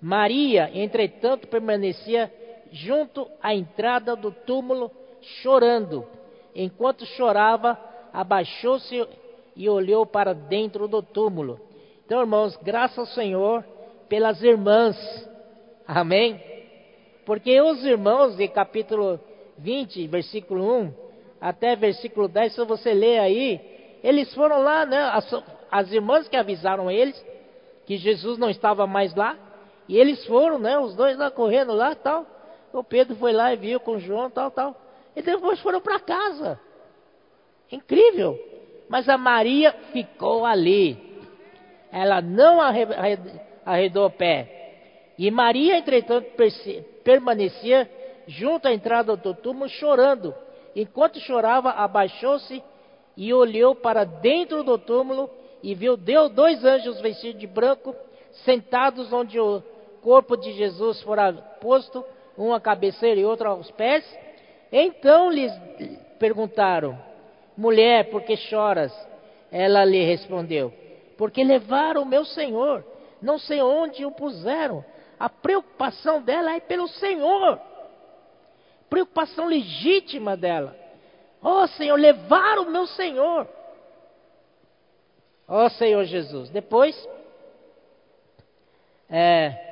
[0.00, 2.32] Maria, entretanto, permanecia
[2.70, 4.90] junto à entrada do túmulo,
[5.42, 6.06] chorando.
[6.54, 7.78] Enquanto chorava,
[8.12, 9.06] abaixou-se
[9.54, 11.60] e olhou para dentro do túmulo.
[12.04, 13.64] Então, irmãos, graças ao Senhor
[14.08, 14.96] pelas irmãs.
[15.86, 16.40] Amém?
[17.24, 19.20] Porque os irmãos, de capítulo
[19.58, 21.06] 20, versículo 1
[21.40, 23.60] até versículo 10, se você ler aí,
[24.02, 24.98] eles foram lá, né?
[25.12, 25.34] As,
[25.70, 27.22] as irmãs que avisaram eles
[27.84, 29.36] que Jesus não estava mais lá,
[29.88, 30.78] e eles foram, né?
[30.78, 32.26] Os dois lá correndo lá, tal.
[32.72, 34.76] O Pedro foi lá e viu com João, tal, tal.
[35.14, 36.60] E depois foram para casa.
[37.70, 38.38] Incrível.
[38.88, 40.98] Mas a Maria ficou ali.
[41.90, 42.60] Ela não
[43.66, 45.12] arredou o pé.
[45.18, 46.28] E Maria, entretanto,
[47.02, 47.90] permanecia
[48.28, 50.32] junto à entrada do túmulo, chorando.
[50.74, 52.62] Enquanto chorava, abaixou-se
[53.16, 55.28] e olhou para dentro do túmulo
[55.62, 57.94] e viu Deus, dois anjos vestidos de branco,
[58.44, 59.62] sentados onde o
[60.02, 62.04] corpo de Jesus fora posto,
[62.38, 64.04] um à cabeceira e outro aos pés.
[64.70, 65.52] Então lhes
[66.18, 66.98] perguntaram:
[67.56, 68.92] Mulher, por que choras?
[69.50, 70.72] Ela lhe respondeu:
[71.16, 72.84] Porque levaram o meu Senhor,
[73.20, 74.84] não sei onde o puseram.
[75.18, 77.60] A preocupação dela é pelo Senhor.
[78.88, 80.76] Preocupação legítima dela.
[81.42, 83.48] Oh, Senhor, levaram o meu Senhor.
[85.48, 86.50] Oh, Senhor Jesus.
[86.50, 86.96] Depois,
[89.08, 89.66] é,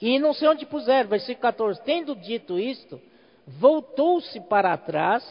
[0.00, 1.82] e não sei onde puseram, versículo 14.
[1.82, 3.00] Tendo dito isto,
[3.46, 5.24] voltou-se para trás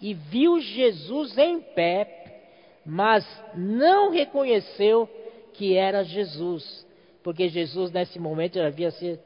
[0.00, 2.42] e viu Jesus em pé,
[2.84, 5.08] mas não reconheceu
[5.56, 6.86] que era Jesus,
[7.22, 9.18] porque Jesus nesse momento já havia sido,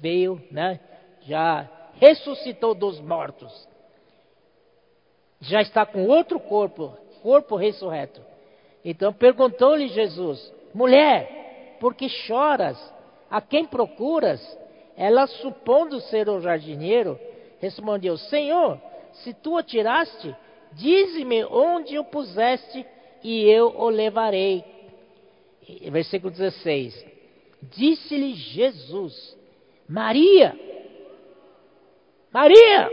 [0.00, 0.78] veio, né,
[1.22, 3.68] já ressuscitou dos mortos,
[5.40, 8.20] já está com outro corpo, corpo ressurreto.
[8.84, 12.78] Então perguntou-lhe Jesus: mulher, por que choras?
[13.30, 14.40] A quem procuras?
[14.96, 17.18] Ela, supondo ser o jardineiro,
[17.60, 18.80] respondeu: Senhor,
[19.12, 20.34] se tu o tiraste,
[20.72, 22.86] dize-me onde o puseste
[23.22, 24.64] e eu o levarei.
[25.90, 27.06] Versículo 16:
[27.62, 29.36] Disse-lhe Jesus:
[29.88, 30.54] Maria,
[32.32, 32.90] Maria.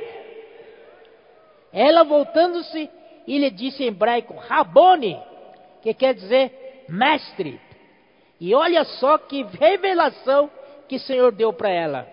[1.71, 2.89] Ela voltando-se
[3.27, 5.19] e lhe disse em hebraico: Rabone,
[5.81, 7.59] que quer dizer mestre.
[8.39, 10.49] E olha só que revelação
[10.87, 12.07] que o Senhor deu para ela.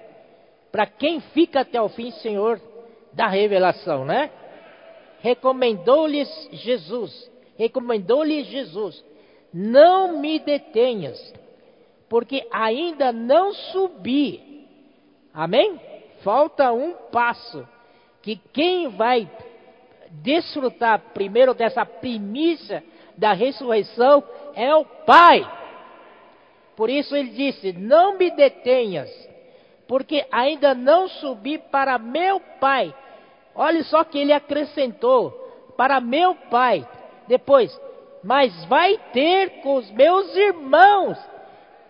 [0.70, 2.60] Para quem fica até o fim, Senhor,
[3.12, 4.30] da revelação, né?
[5.20, 9.04] Recomendou-lhes Jesus, recomendou-lhe Jesus:
[9.52, 11.18] Não me detenhas,
[12.08, 14.66] porque ainda não subi.
[15.34, 15.80] Amém?
[16.22, 17.66] Falta um passo.
[18.22, 19.28] Que quem vai
[20.10, 22.84] desfrutar primeiro dessa primícia
[23.16, 24.22] da ressurreição
[24.54, 25.48] é o Pai.
[26.76, 29.10] Por isso ele disse: Não me detenhas,
[29.86, 32.94] porque ainda não subi para meu Pai.
[33.54, 35.30] Olha só que ele acrescentou:
[35.76, 36.86] Para meu Pai.
[37.26, 37.78] Depois,
[38.22, 41.18] mas vai ter com os meus irmãos.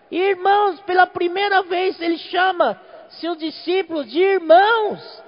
[0.09, 2.79] Irmãos, pela primeira vez ele chama
[3.19, 5.23] seus discípulos de irmãos.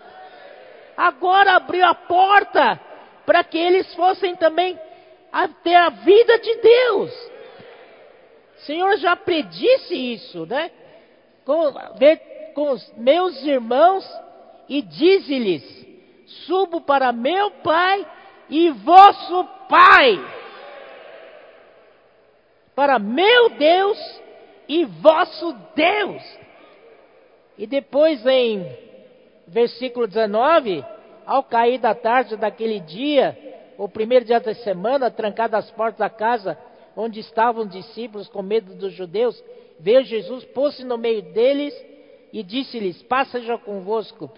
[0.95, 2.79] Agora abriu a porta
[3.25, 4.79] para que eles fossem também
[5.63, 7.31] ter a vida de Deus.
[8.57, 10.71] Senhor já predisse isso, né?
[11.45, 11.73] Com,
[12.53, 14.07] com os meus irmãos
[14.69, 15.63] e dize-lhes:
[16.45, 18.05] Subo para meu Pai
[18.49, 20.42] e vosso Pai,
[22.75, 24.21] para meu Deus
[24.67, 26.23] e vosso Deus.
[27.57, 28.65] E depois em
[29.47, 30.83] versículo 19,
[31.25, 33.37] ao cair da tarde daquele dia,
[33.77, 36.57] o primeiro dia da semana, trancadas as portas da casa,
[36.95, 39.41] onde estavam os discípulos com medo dos judeus,
[39.79, 41.73] veio Jesus, pôs-se no meio deles
[42.31, 44.31] e disse-lhes: Passa já convosco.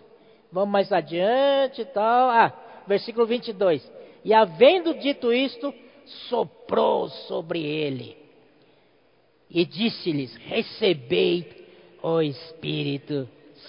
[0.51, 2.29] Vamos mais adiante e tal.
[2.29, 2.53] Ah,
[2.87, 3.89] versículo 22.
[4.23, 5.73] E havendo dito isto,
[6.29, 8.24] soprou sobre ele
[9.49, 11.67] e disse-lhes: Recebei
[12.01, 13.27] o Espírito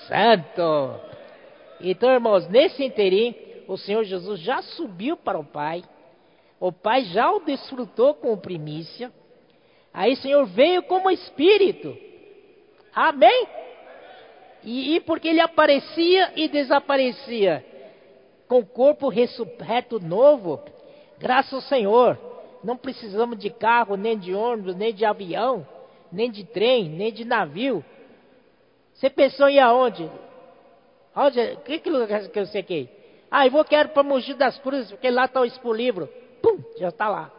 [0.09, 1.01] Santo.
[1.81, 3.35] Então, irmãos, nesse interim,
[3.69, 5.83] o Senhor Jesus já subiu para o Pai
[6.59, 9.13] o Pai já o desfrutou com primícia.
[9.93, 11.97] Aí o Senhor veio como Espírito.
[12.95, 13.47] Amém?
[14.65, 17.65] E, e porque ele aparecia e desaparecia
[18.49, 20.63] com o corpo ressurreto novo,
[21.19, 22.19] graças ao Senhor,
[22.67, 25.65] não precisamos de carro, nem de ônibus, nem de avião,
[26.11, 27.85] nem de trem, nem de navio.
[28.93, 30.11] Você pensou em aonde?
[31.15, 32.91] Onde, que, que lugar que eu sei?
[33.31, 36.09] Ah, eu vou quero para Mogi das Cruzes, porque lá está o Expo Livro.
[36.43, 37.31] Pum, já está lá.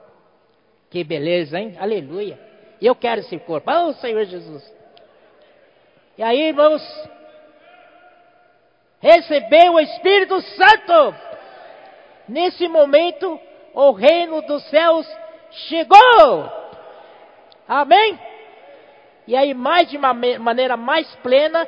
[0.89, 1.75] Que beleza, hein?
[1.77, 2.39] Aleluia.
[2.81, 3.69] Eu quero esse corpo.
[3.69, 4.63] Oh, Senhor Jesus.
[6.17, 6.81] E aí, irmãos,
[9.01, 11.15] recebeu o Espírito Santo.
[12.29, 13.39] Nesse momento,
[13.77, 15.07] o reino dos céus
[15.51, 16.51] chegou.
[17.67, 18.19] Amém?
[19.27, 21.67] E aí, mais de uma maneira mais plena,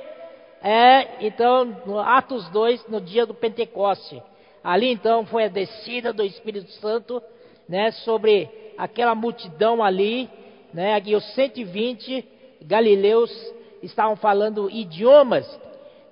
[0.60, 4.24] é, então, no Atos 2, no dia do Pentecoste.
[4.64, 7.22] Ali, então, foi a descida do Espírito Santo,
[7.68, 10.28] né, sobre aquela multidão ali,
[10.74, 12.28] né, aqui os 120
[12.64, 13.32] galileus
[13.84, 15.46] estavam falando idiomas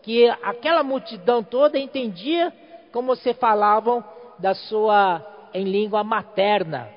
[0.04, 2.54] que aquela multidão toda entendia
[2.94, 4.04] como se falavam
[4.38, 6.90] da sua em língua materna.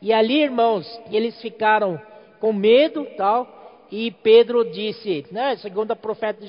[0.00, 2.00] E ali, irmãos, eles ficaram
[2.40, 3.46] com medo, tal,
[3.90, 6.44] e Pedro disse, né, segundo o profeta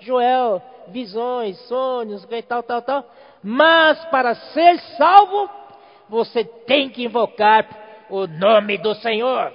[0.00, 3.04] Joel, visões, sonhos, tal, tal, tal,
[3.42, 5.48] mas para ser salvo,
[6.08, 7.68] você tem que invocar
[8.10, 9.52] o nome do Senhor.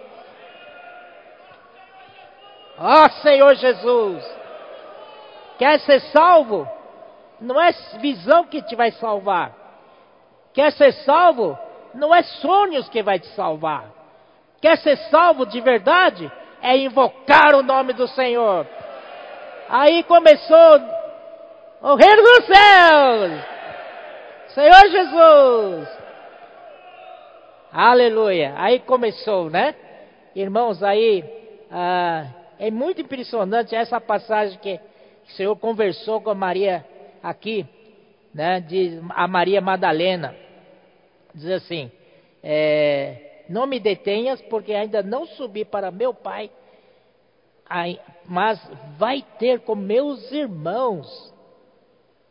[2.79, 4.37] Ó oh, Senhor Jesus,
[5.57, 6.67] quer ser salvo?
[7.41, 9.66] Não é visão que te vai salvar.
[10.57, 11.55] Quer ser salvo?
[11.93, 13.91] Não é sonhos que vai te salvar.
[14.59, 16.31] Quer ser salvo de verdade?
[16.63, 18.65] É invocar o nome do Senhor.
[19.69, 20.81] Aí começou
[21.83, 23.45] o reino dos céus.
[24.47, 25.89] Senhor Jesus.
[27.71, 28.55] Aleluia.
[28.57, 29.75] Aí começou, né?
[30.35, 31.23] Irmãos, aí
[31.69, 32.25] ah,
[32.57, 34.79] é muito impressionante essa passagem que
[35.27, 36.83] o Senhor conversou com a Maria
[37.21, 37.63] aqui,
[38.33, 38.59] né?
[38.59, 40.46] De a Maria Madalena.
[41.37, 41.91] Diz assim:
[42.41, 46.49] é, Não me detenhas, porque ainda não subi para meu pai,
[48.25, 48.59] mas
[48.97, 51.33] vai ter com meus irmãos.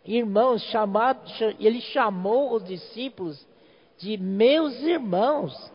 [0.04, 1.20] Irmãos, chamado,
[1.58, 3.44] ele chamou os discípulos
[3.98, 5.72] de meus irmãos.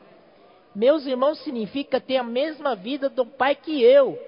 [0.76, 4.20] Meus irmãos significa ter a mesma vida do pai que eu.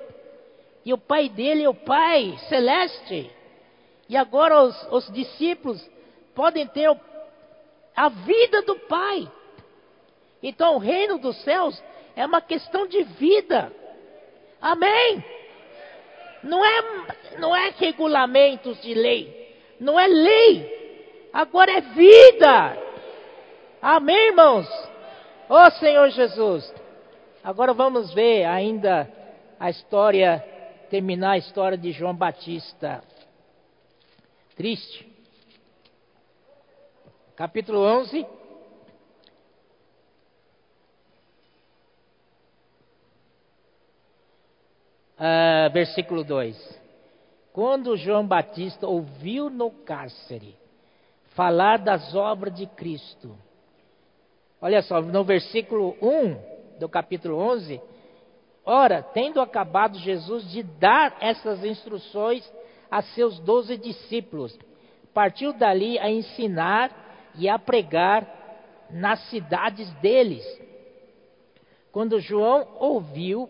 [0.86, 3.32] E o pai dele é o pai celeste.
[4.10, 5.90] E agora os, os discípulos
[6.36, 6.90] podem ter
[7.96, 9.30] a vida do pai.
[10.42, 11.82] Então o reino dos céus
[12.16, 13.72] é uma questão de vida.
[14.62, 15.24] Amém?
[16.44, 16.82] Não é,
[17.40, 19.56] não é regulamentos de lei.
[19.80, 21.30] Não é lei.
[21.32, 22.78] Agora é vida.
[23.82, 24.68] Amém, irmãos?
[25.50, 26.74] Ó oh, Senhor Jesus.
[27.44, 29.10] Agora vamos ver ainda
[29.60, 30.44] a história,
[30.90, 33.04] terminar a história de João Batista.
[34.56, 35.13] Triste.
[37.36, 38.26] Capítulo 11.
[45.20, 46.82] Uh, versículo 2.
[47.52, 50.56] Quando João Batista ouviu no cárcere
[51.36, 53.36] falar das obras de Cristo,
[54.64, 57.82] Olha só, no versículo 1 do capítulo 11.
[58.64, 62.50] Ora, tendo acabado Jesus de dar essas instruções
[62.90, 64.58] a seus doze discípulos,
[65.14, 67.03] partiu dali a ensinar
[67.36, 68.28] e a pregar
[68.90, 70.44] nas cidades deles.
[71.92, 73.50] Quando João ouviu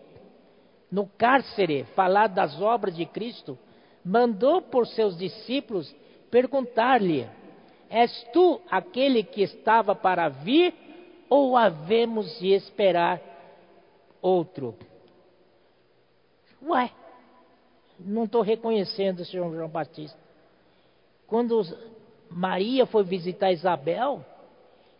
[0.90, 3.58] no cárcere falar das obras de Cristo,
[4.04, 5.94] mandou por seus discípulos
[6.30, 7.28] perguntar-lhe:
[7.90, 10.74] És tu aquele que estava para vir
[11.28, 13.20] ou havemos de esperar
[14.20, 14.76] outro?
[16.62, 16.90] Ué,
[17.98, 20.18] não estou reconhecendo o senhor João Batista.
[21.26, 21.62] Quando
[22.34, 24.24] Maria foi visitar Isabel,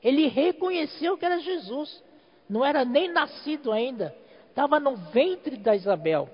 [0.03, 2.03] ele reconheceu que era Jesus.
[2.49, 4.15] Não era nem nascido ainda.
[4.49, 6.29] Estava no ventre da Isabel.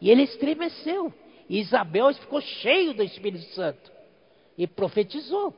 [0.00, 1.12] E ele estremeceu.
[1.46, 3.92] E Isabel ficou cheio do Espírito Santo.
[4.56, 5.52] E profetizou.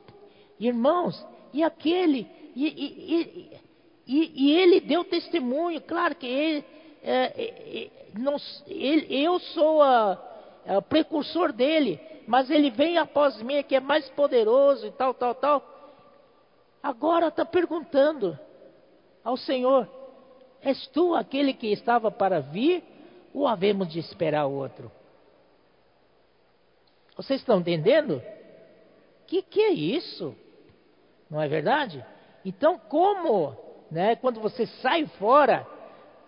[0.59, 3.59] Irmãos, e aquele e, e,
[4.05, 6.65] e, e ele deu testemunho, claro que ele,
[7.01, 7.89] é, é, é
[8.19, 8.35] não,
[8.67, 14.87] ele eu sou o precursor dele, mas ele vem após mim, que é mais poderoso
[14.87, 15.63] e tal, tal, tal.
[16.81, 18.37] Agora está perguntando
[19.23, 19.87] ao Senhor:
[20.61, 22.83] És tu aquele que estava para vir,
[23.33, 24.91] ou havemos de esperar outro?
[27.15, 28.17] Vocês estão entendendo?
[29.23, 30.35] O que, que é isso?
[31.29, 32.03] Não é verdade?
[32.45, 33.55] Então, como,
[33.89, 35.65] né, quando você sai fora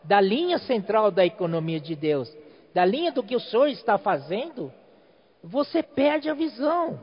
[0.03, 2.31] da linha central da economia de Deus,
[2.73, 4.71] da linha do que o Senhor está fazendo,
[5.45, 6.99] você perde a visão.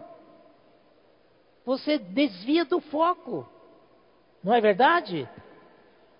[1.64, 3.48] Você desvia do foco.
[4.43, 5.28] Não é verdade?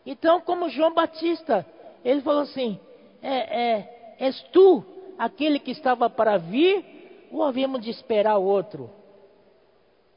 [0.07, 1.67] Então, como João Batista,
[2.05, 2.79] ele falou assim:
[3.21, 4.85] é, é, És tu
[5.19, 8.89] aquele que estava para vir, ou havemos de esperar outro?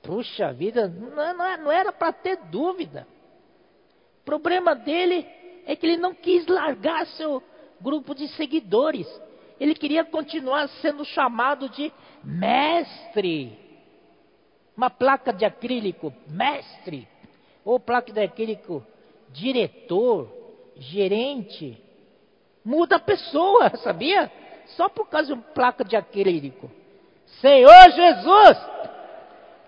[0.03, 3.07] Puxa vida, não, não era para ter dúvida.
[4.21, 5.27] O problema dele
[5.65, 7.41] é que ele não quis largar seu
[7.81, 9.07] grupo de seguidores.
[9.59, 11.91] Ele queria continuar sendo chamado de
[12.23, 13.57] mestre.
[14.75, 17.07] Uma placa de acrílico, mestre.
[17.63, 18.85] Ou placa de acrílico,
[19.29, 20.29] diretor,
[20.75, 21.81] gerente.
[22.63, 24.31] Muda a pessoa, sabia?
[24.75, 26.69] Só por causa de uma placa de acrílico.
[27.39, 28.57] Senhor Jesus!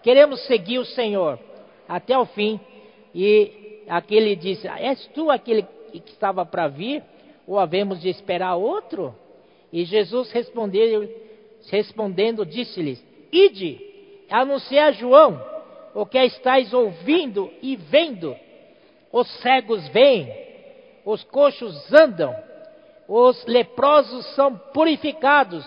[0.03, 1.39] Queremos seguir o Senhor
[1.87, 2.59] até o fim.
[3.13, 7.03] E aquele disse: És tu aquele que estava para vir?
[7.47, 9.15] Ou havemos de esperar outro?
[9.71, 11.09] E Jesus respondeu,
[11.69, 13.79] respondendo, disse-lhes: Ide,
[14.29, 15.41] anunciai a João
[15.93, 18.35] o que estáis ouvindo e vendo.
[19.11, 20.31] Os cegos veem,
[21.05, 22.35] os coxos andam,
[23.07, 25.65] os leprosos são purificados,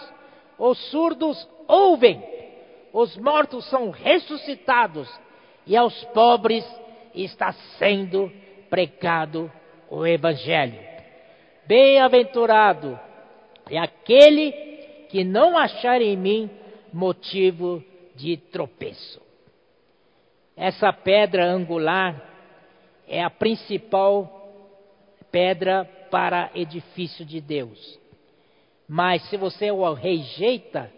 [0.58, 2.22] os surdos ouvem,
[2.92, 5.08] os mortos são ressuscitados,
[5.66, 6.64] e aos pobres
[7.14, 8.30] está sendo
[8.68, 9.50] pregado
[9.90, 10.78] o Evangelho.
[11.66, 12.98] Bem-aventurado
[13.70, 14.52] é aquele
[15.08, 16.50] que não achar em mim
[16.92, 17.82] motivo
[18.16, 19.20] de tropeço.
[20.56, 22.20] Essa pedra angular
[23.08, 24.36] é a principal
[25.30, 27.98] pedra para edifício de Deus.
[28.88, 30.92] Mas se você o rejeita,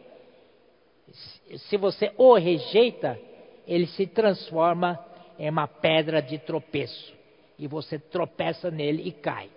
[1.69, 3.21] se você o rejeita,
[3.67, 4.99] ele se transforma
[5.39, 7.13] em uma pedra de tropeço.
[7.59, 9.49] E você tropeça nele e cai.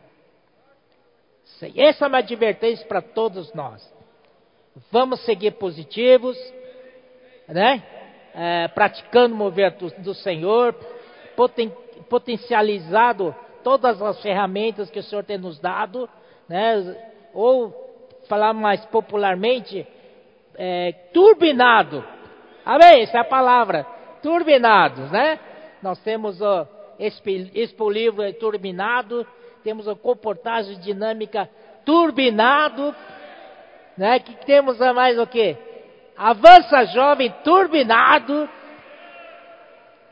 [1.76, 3.94] Essa é uma advertência para todos nós.
[4.92, 6.38] Vamos seguir positivos,
[7.48, 7.84] né?
[8.34, 10.76] É, praticando o mover do, do Senhor,
[11.36, 11.70] poten,
[12.10, 16.10] potencializado todas as ferramentas que o Senhor tem nos dado,
[16.50, 16.98] né?
[17.34, 17.74] Ou
[18.28, 19.88] falar mais popularmente,
[20.56, 22.04] é, turbinado.
[22.66, 23.04] Amém?
[23.04, 23.86] Essa é a palavra.
[24.22, 25.40] Turbinados, né?
[25.82, 26.68] Nós temos o
[27.00, 29.26] Expo Livro turbinado,
[29.66, 31.50] temos a comportagem dinâmica
[31.84, 32.96] turbinado,
[33.98, 34.20] né?
[34.20, 35.58] Que temos a mais o que?
[36.16, 38.48] Avança jovem turbinado.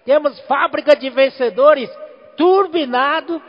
[0.04, 1.88] Temos fábrica de vencedores
[2.36, 3.40] turbinado.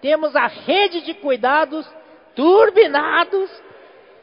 [0.00, 1.84] Temos a rede de cuidados
[2.36, 3.50] turbinados.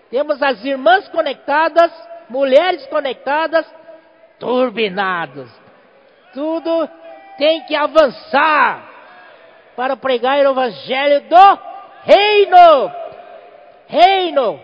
[0.10, 1.92] Temos as irmãs conectadas,
[2.30, 3.70] mulheres conectadas,
[4.40, 5.52] turbinados.
[6.34, 6.90] Tudo
[7.38, 8.89] tem que avançar
[9.80, 11.60] para pregar o evangelho do
[12.04, 12.92] reino.
[13.88, 14.60] Reino.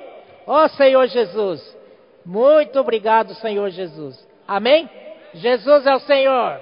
[0.45, 1.77] Ó oh, Senhor Jesus.
[2.25, 4.27] Muito obrigado, Senhor Jesus.
[4.45, 4.89] Amém?
[5.35, 6.59] Jesus é o Senhor.